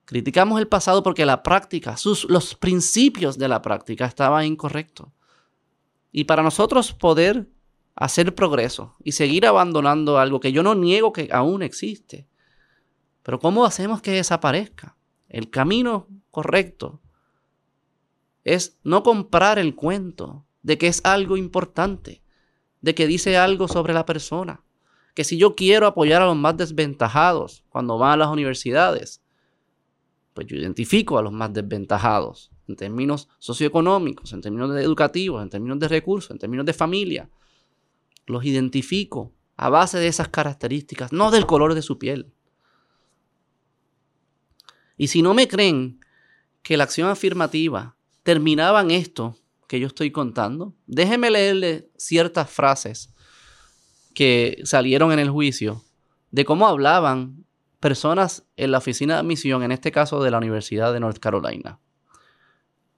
Criticamos 0.06 0.60
el 0.60 0.68
pasado 0.68 1.04
porque 1.04 1.24
la 1.28 1.44
práctica, 1.44 1.98
sus, 1.98 2.28
los 2.28 2.56
principios 2.56 3.38
de 3.38 3.48
la 3.48 3.62
práctica 3.62 4.08
estaban 4.08 4.46
incorrectos. 4.46 5.10
Y 6.12 6.24
para 6.24 6.42
nosotros 6.42 6.94
poder 6.94 7.48
hacer 7.94 8.34
progreso 8.34 8.96
y 9.04 9.12
seguir 9.12 9.46
abandonando 9.46 10.18
algo 10.18 10.40
que 10.40 10.52
yo 10.52 10.64
no 10.64 10.74
niego 10.74 11.14
que 11.14 11.30
aún 11.32 11.62
existe, 11.62 12.28
pero 13.22 13.38
¿cómo 13.38 13.66
hacemos 13.66 14.02
que 14.02 14.14
desaparezca? 14.14 14.96
El 15.30 15.50
camino 15.50 16.08
correcto 16.32 17.02
es 18.44 18.80
no 18.84 19.04
comprar 19.04 19.60
el 19.60 19.76
cuento 19.76 20.46
de 20.63 20.78
que 20.78 20.88
es 20.88 21.02
algo 21.06 21.38
importante, 21.38 22.24
de 22.82 22.96
que 22.96 23.08
dice 23.08 23.38
algo 23.38 23.68
sobre 23.68 23.94
la 23.94 24.06
persona. 24.06 24.63
Que 25.13 25.24
si 25.24 25.38
yo 25.38 25.56
quiero 25.56 25.88
apoyar 25.88 26.22
a 26.22 26.26
los 26.26 26.36
más 26.36 26.58
desventajados 26.58 27.63
cuando 27.70 27.98
van 27.98 28.13
a 28.13 28.18
las 28.18 28.30
universidades, 28.30 29.22
pues 30.34 30.48
yo 30.48 30.58
identifico 30.58 31.18
a 31.18 31.22
los 31.22 31.34
más 31.34 31.54
desventajados 31.54 32.52
en 32.68 32.76
términos 32.76 33.28
socioeconómicos, 33.39 34.32
en 34.34 34.42
términos 34.42 34.76
educativos, 34.78 35.44
en 35.44 35.50
términos 35.50 35.80
de 35.80 35.88
recursos, 35.88 36.32
en 36.32 36.38
términos 36.38 36.65
de 36.65 36.74
familia. 36.74 37.30
Los 38.26 38.46
identifico 38.46 39.34
a 39.58 39.70
base 39.70 39.98
de 39.98 40.08
esas 40.08 40.30
características, 40.30 41.12
no 41.12 41.32
del 41.32 41.46
color 41.46 41.74
de 41.74 41.82
su 41.82 41.98
piel. 41.98 42.32
Y 45.00 45.08
si 45.08 45.22
no 45.22 45.34
me 45.34 45.48
creen 45.48 46.02
que 46.62 46.76
la 46.76 46.84
acción 46.84 47.08
afirmativa 47.08 47.96
terminaba 48.24 48.82
en 48.82 48.92
esto 48.92 49.38
que 49.66 49.80
yo 49.80 49.88
estoy 49.88 50.12
contando, 50.12 50.76
déjenme 50.88 51.32
leerle 51.32 51.90
ciertas 51.96 52.50
frases 52.50 53.16
que 54.14 54.60
salieron 54.66 55.14
en 55.14 55.20
el 55.20 55.30
juicio 55.30 55.82
de 56.32 56.44
cómo 56.44 56.68
hablaban 56.68 57.46
personas 57.80 58.44
en 58.58 58.72
la 58.72 58.80
oficina 58.80 59.14
de 59.14 59.20
admisión, 59.22 59.64
en 59.64 59.72
este 59.72 59.94
caso 59.94 60.22
de 60.22 60.32
la 60.32 60.38
Universidad 60.38 60.92
de 60.92 61.00
North 61.00 61.20
Carolina. 61.20 61.80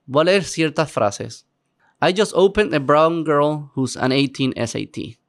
Voy 0.04 0.22
a 0.22 0.24
leer 0.24 0.42
ciertas 0.42 0.90
frases. 0.90 1.46
I 2.00 2.12
just 2.12 2.32
opened 2.34 2.74
a 2.74 2.80
brown 2.80 3.22
girl 3.22 3.70
who's 3.76 3.96
an 3.96 4.10
18 4.10 4.54
SAT. 4.56 5.20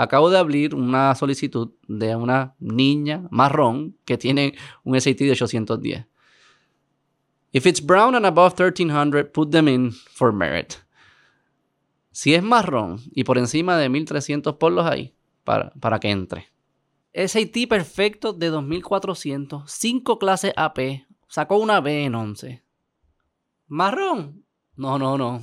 Acabo 0.00 0.30
de 0.30 0.38
abrir 0.38 0.74
una 0.74 1.14
solicitud 1.14 1.72
de 1.86 2.16
una 2.16 2.54
niña 2.58 3.28
marrón 3.30 3.98
que 4.06 4.16
tiene 4.16 4.54
un 4.82 4.98
SAT 4.98 5.18
de 5.18 5.32
810. 5.32 6.06
If 7.52 7.66
it's 7.66 7.84
brown 7.84 8.14
and 8.14 8.24
above 8.24 8.54
1300, 8.58 9.30
put 9.30 9.50
them 9.50 9.68
in 9.68 9.92
for 9.92 10.32
merit. 10.32 10.76
Si 12.12 12.32
es 12.32 12.42
marrón 12.42 12.98
y 13.12 13.24
por 13.24 13.36
encima 13.36 13.76
de 13.76 13.90
1300, 13.90 14.56
ponlos 14.56 14.86
ahí 14.86 15.14
para, 15.44 15.70
para 15.72 16.00
que 16.00 16.08
entre. 16.08 16.46
SAT 17.12 17.68
perfecto 17.68 18.32
de 18.32 18.48
2400, 18.48 19.70
5 19.70 20.18
clases 20.18 20.54
AP, 20.56 21.04
sacó 21.28 21.58
una 21.58 21.82
B 21.82 22.04
en 22.04 22.14
11. 22.14 22.64
¿Marrón? 23.66 24.46
No, 24.76 24.98
no, 24.98 25.18
no. 25.18 25.42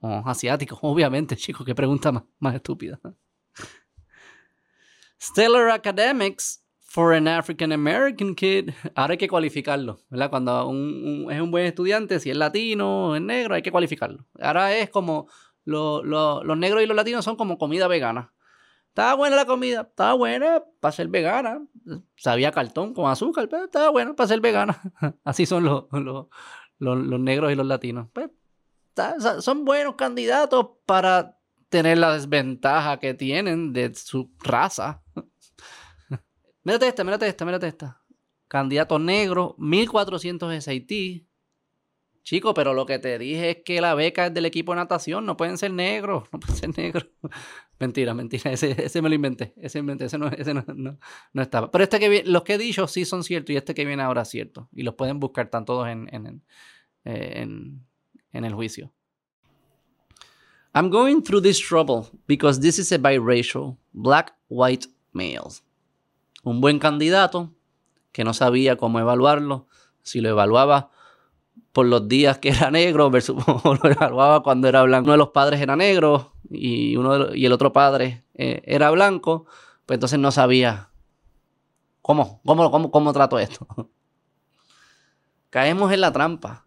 asiático, 0.24 0.78
obviamente, 0.80 1.36
chicos, 1.36 1.66
qué 1.66 1.74
pregunta 1.74 2.10
más, 2.10 2.22
más 2.38 2.54
estúpida. 2.54 2.98
Stellar 5.20 5.70
Academics, 5.70 6.60
for 6.90 7.12
an 7.12 7.28
African 7.28 7.70
American 7.70 8.34
kid, 8.34 8.70
ahora 8.96 9.12
hay 9.12 9.18
que 9.18 9.28
cualificarlo. 9.28 10.00
Cuando 10.28 10.60
es 11.30 11.40
un 11.40 11.50
buen 11.52 11.66
estudiante, 11.66 12.18
si 12.18 12.30
es 12.30 12.36
latino 12.36 13.10
o 13.10 13.14
es 13.14 13.22
negro, 13.22 13.54
hay 13.54 13.62
que 13.62 13.70
cualificarlo. 13.70 14.26
Ahora 14.40 14.76
es 14.76 14.90
como 14.90 15.28
los 15.64 16.58
negros 16.58 16.82
y 16.82 16.86
los 16.86 16.96
latinos 16.96 17.24
son 17.24 17.36
como 17.36 17.58
comida 17.58 17.86
vegana. 17.86 18.34
Estaba 18.88 19.14
buena 19.14 19.36
la 19.36 19.44
comida, 19.44 19.82
estaba 19.82 20.14
buena 20.14 20.64
para 20.80 20.90
ser 20.90 21.06
vegana. 21.06 21.64
Sabía 22.16 22.50
cartón 22.50 22.92
con 22.92 23.08
azúcar, 23.08 23.48
pero 23.48 23.66
estaba 23.66 23.90
buena 23.90 24.16
para 24.16 24.26
ser 24.26 24.40
vegana. 24.40 24.80
Así 25.24 25.46
son 25.46 25.64
los, 25.64 25.86
negros 27.20 27.52
y 27.52 27.54
los 27.54 27.66
latinos. 27.66 28.08
Pues, 28.12 28.30
son 29.38 29.64
buenos 29.64 29.94
candidatos 29.94 30.70
para 30.86 31.39
tener 31.70 31.98
la 31.98 32.12
desventaja 32.12 32.98
que 32.98 33.14
tienen 33.14 33.72
de 33.72 33.94
su 33.94 34.30
raza. 34.40 35.02
mírate 36.64 36.88
esta, 36.88 37.04
mírate 37.04 37.26
esta, 37.26 37.44
mírate 37.44 37.68
esta. 37.68 38.02
Candidato 38.48 38.98
negro, 38.98 39.54
1400 39.58 40.62
SAT. 40.62 40.92
Chico, 42.22 42.52
pero 42.52 42.74
lo 42.74 42.84
que 42.84 42.98
te 42.98 43.18
dije 43.18 43.50
es 43.50 43.56
que 43.64 43.80
la 43.80 43.94
beca 43.94 44.26
es 44.26 44.34
del 44.34 44.44
equipo 44.44 44.72
de 44.72 44.76
natación, 44.76 45.24
no 45.24 45.36
pueden 45.36 45.56
ser 45.56 45.72
negros, 45.72 46.24
no 46.32 46.38
pueden 46.38 46.56
ser 46.56 46.76
negros. 46.76 47.06
mentira, 47.78 48.12
mentira, 48.12 48.52
ese, 48.52 49.02
me 49.02 49.08
lo 49.08 49.14
inventé, 49.14 49.54
ese, 49.56 49.82
ese, 50.00 50.18
no, 50.18 50.28
ese 50.28 50.52
no, 50.52 50.64
no, 51.32 51.42
estaba. 51.42 51.70
Pero 51.70 51.84
este 51.84 51.98
que 51.98 52.22
los 52.26 52.42
que 52.42 52.54
he 52.54 52.58
dicho 52.58 52.86
sí 52.88 53.04
son 53.06 53.24
ciertos 53.24 53.54
y 53.54 53.56
este 53.56 53.74
que 53.74 53.86
viene 53.86 54.02
ahora 54.02 54.22
es 54.22 54.28
cierto. 54.28 54.68
Y 54.72 54.82
los 54.82 54.94
pueden 54.96 55.18
buscar, 55.18 55.46
están 55.46 55.64
todos 55.64 55.88
en, 55.88 56.12
en, 56.12 56.44
en, 57.04 57.86
en 58.32 58.44
el 58.44 58.54
juicio. 58.54 58.92
I'm 60.72 60.88
going 60.88 61.22
through 61.22 61.42
this 61.42 61.58
trouble 61.58 62.08
because 62.26 62.60
this 62.60 62.78
is 62.78 62.92
a 62.92 62.98
biracial, 62.98 63.76
black, 63.92 64.32
white 64.48 64.86
male. 65.12 65.50
Un 66.44 66.60
buen 66.60 66.78
candidato 66.78 67.50
que 68.12 68.24
no 68.24 68.32
sabía 68.32 68.76
cómo 68.76 69.00
evaluarlo, 69.00 69.66
si 70.02 70.20
lo 70.20 70.28
evaluaba 70.28 70.90
por 71.72 71.86
los 71.86 72.08
días 72.08 72.38
que 72.38 72.50
era 72.50 72.70
negro 72.70 73.10
versus 73.10 73.36
lo 73.64 73.90
evaluaba 73.90 74.42
cuando 74.42 74.68
era 74.68 74.82
blanco. 74.82 75.06
Uno 75.06 75.12
de 75.12 75.18
los 75.18 75.30
padres 75.30 75.60
era 75.60 75.74
negro 75.74 76.32
y, 76.48 76.96
uno 76.96 77.34
y 77.34 77.46
el 77.46 77.52
otro 77.52 77.72
padre 77.72 78.24
eh, 78.34 78.62
era 78.64 78.90
blanco, 78.90 79.46
pues 79.86 79.96
entonces 79.96 80.20
no 80.20 80.30
sabía 80.30 80.90
cómo, 82.00 82.40
cómo, 82.44 82.70
cómo, 82.70 82.90
cómo 82.92 83.12
trato 83.12 83.40
esto. 83.40 83.66
Caemos 85.50 85.92
en 85.92 86.00
la 86.00 86.12
trampa. 86.12 86.66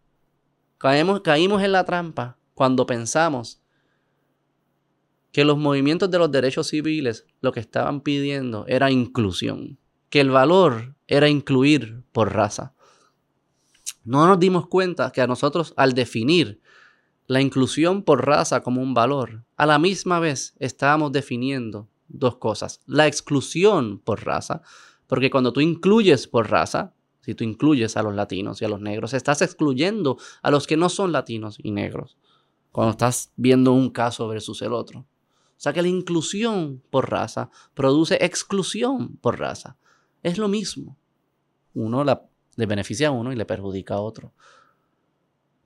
Caemos, 0.77 1.21
caímos 1.21 1.63
en 1.63 1.71
la 1.71 1.85
trampa 1.85 2.37
cuando 2.53 2.85
pensamos 2.85 3.62
que 5.33 5.43
los 5.43 5.57
movimientos 5.57 6.11
de 6.11 6.19
los 6.19 6.31
derechos 6.31 6.67
civiles 6.67 7.25
lo 7.41 7.51
que 7.51 7.59
estaban 7.59 8.01
pidiendo 8.01 8.65
era 8.67 8.91
inclusión, 8.91 9.79
que 10.09 10.21
el 10.21 10.29
valor 10.29 10.95
era 11.07 11.27
incluir 11.27 12.03
por 12.11 12.33
raza. 12.33 12.75
No 14.05 14.27
nos 14.27 14.39
dimos 14.39 14.67
cuenta 14.67 15.11
que 15.11 15.21
a 15.21 15.27
nosotros 15.27 15.73
al 15.75 15.93
definir 15.93 16.61
la 17.25 17.41
inclusión 17.41 18.03
por 18.03 18.27
raza 18.27 18.61
como 18.61 18.81
un 18.81 18.93
valor, 18.93 19.43
a 19.57 19.65
la 19.65 19.79
misma 19.79 20.19
vez 20.19 20.55
estábamos 20.59 21.11
definiendo 21.11 21.89
dos 22.07 22.35
cosas. 22.35 22.81
La 22.85 23.07
exclusión 23.07 23.97
por 23.97 24.23
raza, 24.25 24.61
porque 25.07 25.31
cuando 25.31 25.51
tú 25.51 25.61
incluyes 25.61 26.27
por 26.27 26.51
raza, 26.51 26.93
si 27.21 27.33
tú 27.33 27.43
incluyes 27.43 27.97
a 27.97 28.03
los 28.03 28.13
latinos 28.13 28.61
y 28.61 28.65
a 28.65 28.69
los 28.69 28.81
negros, 28.81 29.15
estás 29.15 29.41
excluyendo 29.41 30.17
a 30.43 30.51
los 30.51 30.67
que 30.67 30.77
no 30.77 30.89
son 30.89 31.11
latinos 31.11 31.57
y 31.63 31.71
negros, 31.71 32.17
cuando 32.71 32.91
estás 32.91 33.31
viendo 33.35 33.71
un 33.71 33.89
caso 33.89 34.27
versus 34.27 34.61
el 34.61 34.73
otro. 34.73 35.07
O 35.63 35.69
sea 35.71 35.71
que 35.71 35.81
la 35.81 35.87
inclusión 35.87 36.83
por 36.89 37.09
raza 37.09 37.49
produce 37.73 38.17
exclusión 38.19 39.15
por 39.15 39.39
raza. 39.39 39.77
Es 40.21 40.37
lo 40.37 40.49
mismo. 40.49 40.97
Uno 41.73 42.03
le 42.03 42.65
beneficia 42.65 43.07
a 43.07 43.11
uno 43.11 43.31
y 43.31 43.37
le 43.37 43.45
perjudica 43.45 43.93
a 43.93 44.01
otro. 44.01 44.33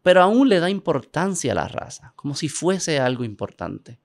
Pero 0.04 0.22
aún 0.22 0.50
le 0.50 0.60
da 0.60 0.70
importancia 0.70 1.52
a 1.52 1.56
la 1.56 1.68
raza, 1.68 2.14
como 2.16 2.36
si 2.36 2.48
fuese 2.48 3.00
algo 3.00 3.24
importante. 3.24 4.00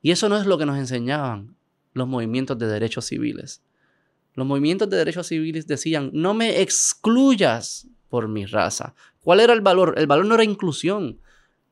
Y 0.00 0.12
eso 0.12 0.28
no 0.28 0.36
es 0.36 0.46
lo 0.46 0.56
que 0.58 0.66
nos 0.66 0.78
enseñaban 0.78 1.56
los 1.92 2.06
movimientos 2.06 2.56
de 2.56 2.68
derechos 2.68 3.06
civiles. 3.06 3.64
Los 4.34 4.46
movimientos 4.46 4.88
de 4.88 4.98
derechos 4.98 5.26
civiles 5.26 5.66
decían, 5.66 6.10
no 6.12 6.34
me 6.34 6.60
excluyas 6.60 7.88
por 8.08 8.28
mi 8.28 8.46
raza. 8.46 8.94
¿Cuál 9.24 9.40
era 9.40 9.54
el 9.54 9.60
valor? 9.60 9.94
El 9.96 10.06
valor 10.06 10.26
no 10.26 10.36
era 10.36 10.44
inclusión, 10.44 11.18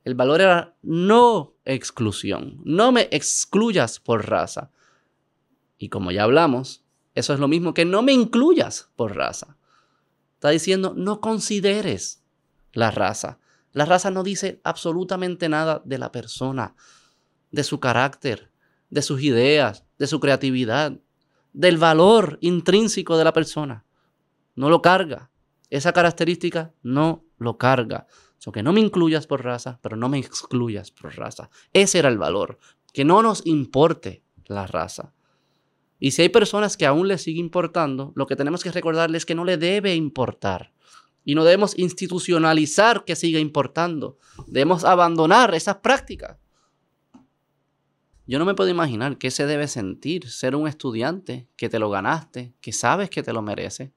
el 0.09 0.15
valor 0.15 0.41
era 0.41 0.75
no 0.81 1.55
exclusión. 1.67 2.63
No 2.65 2.93
me 2.93 3.09
excluyas 3.11 4.01
por 4.01 4.27
raza. 4.27 4.71
Y 5.77 5.91
como 5.91 6.11
ya 6.13 6.23
hablamos, 6.23 6.83
eso 7.15 7.35
es 7.35 7.41
lo 7.41 7.47
mismo 7.47 7.75
que 7.75 7.85
no 7.85 8.01
me 8.01 8.15
incluyas 8.15 8.91
por 8.97 9.15
raza. 9.15 9.59
Está 10.33 10.49
diciendo, 10.49 10.95
no 10.97 11.21
consideres 11.21 12.25
la 12.73 12.91
raza. 12.91 13.39
La 13.75 13.85
raza 13.85 14.11
no 14.11 14.23
dice 14.23 14.63
absolutamente 14.65 15.51
nada 15.51 15.83
de 15.85 15.99
la 15.99 16.11
persona, 16.11 16.75
de 17.51 17.63
su 17.63 17.79
carácter, 17.79 18.51
de 18.89 19.03
sus 19.03 19.21
ideas, 19.21 19.85
de 19.99 20.07
su 20.07 20.21
creatividad, 20.21 20.99
del 21.53 21.77
valor 21.77 22.39
intrínseco 22.41 23.19
de 23.19 23.25
la 23.25 23.35
persona. 23.35 23.85
No 24.55 24.71
lo 24.71 24.81
carga. 24.81 25.31
Esa 25.69 25.93
característica 25.93 26.73
no 26.83 27.27
lo 27.37 27.59
carga. 27.59 28.07
So 28.39 28.53
que 28.53 28.63
no 28.63 28.73
me 28.73 28.81
incluyas 28.81 29.27
por 29.27 29.45
raza, 29.45 29.79
pero 29.83 29.97
no 29.97 30.09
me 30.09 30.19
excluyas 30.19 30.91
por 30.91 31.17
raza. 31.17 31.51
Ese 31.73 31.99
era 31.99 32.09
el 32.09 32.19
valor. 32.19 32.59
Que 32.93 33.05
no 33.05 33.23
nos 33.23 33.45
importe 33.47 34.23
la 34.47 34.67
raza. 34.67 35.13
Y 35.99 36.13
si 36.13 36.23
hay 36.23 36.29
personas 36.29 36.77
que 36.77 36.87
aún 36.87 37.09
les 37.09 37.23
sigue 37.23 37.41
importando, 37.41 38.13
lo 38.15 38.27
que 38.27 38.37
tenemos 38.37 38.63
que 38.63 38.71
recordarles 38.71 39.23
es 39.23 39.27
que 39.27 39.35
no 39.35 39.45
le 39.45 39.57
debe 39.57 39.95
importar. 39.95 40.73
Y 41.25 41.35
no 41.35 41.45
debemos 41.45 41.77
institucionalizar 41.79 43.05
que 43.05 43.17
siga 43.17 43.41
importando. 43.41 44.17
Debemos 44.47 44.85
abandonar 44.85 45.55
esas 45.55 45.77
prácticas. 45.77 46.39
Yo 48.27 48.39
no 48.39 48.45
me 48.45 48.55
puedo 48.55 48.71
imaginar 48.71 49.19
qué 49.19 49.31
se 49.31 49.47
debe 49.47 49.69
sentir 49.69 50.31
ser 50.31 50.55
un 50.55 50.69
estudiante 50.69 51.49
que 51.57 51.69
te 51.69 51.79
lo 51.79 51.91
ganaste, 51.91 52.55
que 52.61 52.73
sabes 52.73 53.11
que 53.11 53.23
te 53.23 53.33
lo 53.33 53.43
merece, 53.43 53.93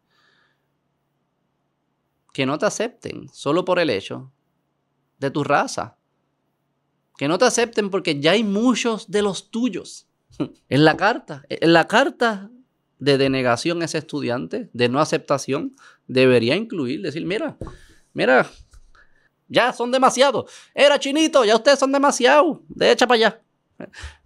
que 2.33 2.45
no 2.45 2.57
te 2.57 2.65
acepten 2.65 3.29
solo 3.29 3.65
por 3.65 3.79
el 3.79 3.89
hecho 3.89 4.31
de 5.19 5.31
tu 5.31 5.43
raza. 5.43 5.97
Que 7.17 7.27
no 7.27 7.37
te 7.37 7.45
acepten 7.45 7.89
porque 7.89 8.19
ya 8.19 8.31
hay 8.31 8.43
muchos 8.43 9.09
de 9.09 9.21
los 9.21 9.51
tuyos. 9.51 10.07
En 10.69 10.85
la 10.85 10.95
carta, 10.97 11.43
en 11.49 11.73
la 11.73 11.87
carta 11.87 12.49
de 12.99 13.17
denegación 13.17 13.81
a 13.81 13.85
ese 13.85 13.97
estudiante, 13.97 14.69
de 14.73 14.89
no 14.89 14.99
aceptación, 14.99 15.75
debería 16.07 16.55
incluir, 16.55 17.01
decir, 17.01 17.25
mira, 17.25 17.57
mira, 18.13 18.49
ya 19.47 19.73
son 19.73 19.91
demasiados. 19.91 20.49
Era 20.73 20.97
chinito, 20.99 21.43
ya 21.43 21.55
ustedes 21.55 21.77
son 21.77 21.91
demasiados. 21.91 22.59
De 22.69 22.91
echa 22.91 23.05
para 23.05 23.15
allá. 23.15 23.41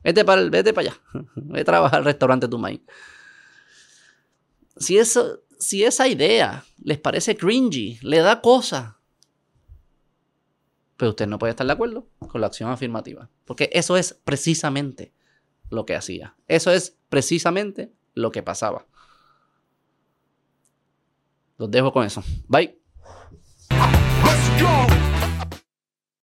Vete 0.04 0.24
para, 0.24 0.44
vete 0.44 0.74
para 0.74 0.90
allá. 0.90 1.02
Vete 1.36 1.62
a 1.62 1.66
trabajar 1.66 2.00
al 2.00 2.06
restaurante 2.06 2.48
tu 2.48 2.60
maíz. 2.60 2.82
Si 4.78 4.98
eso, 4.98 5.42
si 5.60 5.84
esa 5.84 6.08
idea 6.08 6.66
les 6.84 7.00
parece 7.00 7.36
cringy, 7.36 8.00
le 8.02 8.20
da 8.20 8.42
cosa, 8.42 9.00
pero 10.98 11.12
usted 11.12 11.28
no 11.28 11.40
puede 11.40 11.52
estar 11.52 11.68
de 11.68 11.74
acuerdo 11.74 12.08
con 12.20 12.42
la 12.42 12.48
acción 12.48 12.70
afirmativa, 12.70 13.30
porque 13.46 13.70
eso 13.74 13.98
es 13.98 14.14
precisamente 14.14 15.14
lo 15.70 15.86
que 15.86 15.96
hacía. 15.96 16.36
Eso 16.48 16.72
es 16.72 16.98
precisamente 17.10 17.92
lo 18.14 18.32
que 18.32 18.44
pasaba. 18.44 18.86
Los 21.58 21.72
dejo 21.72 21.92
con 21.92 22.06
eso. 22.06 22.24
Bye. 22.48 22.78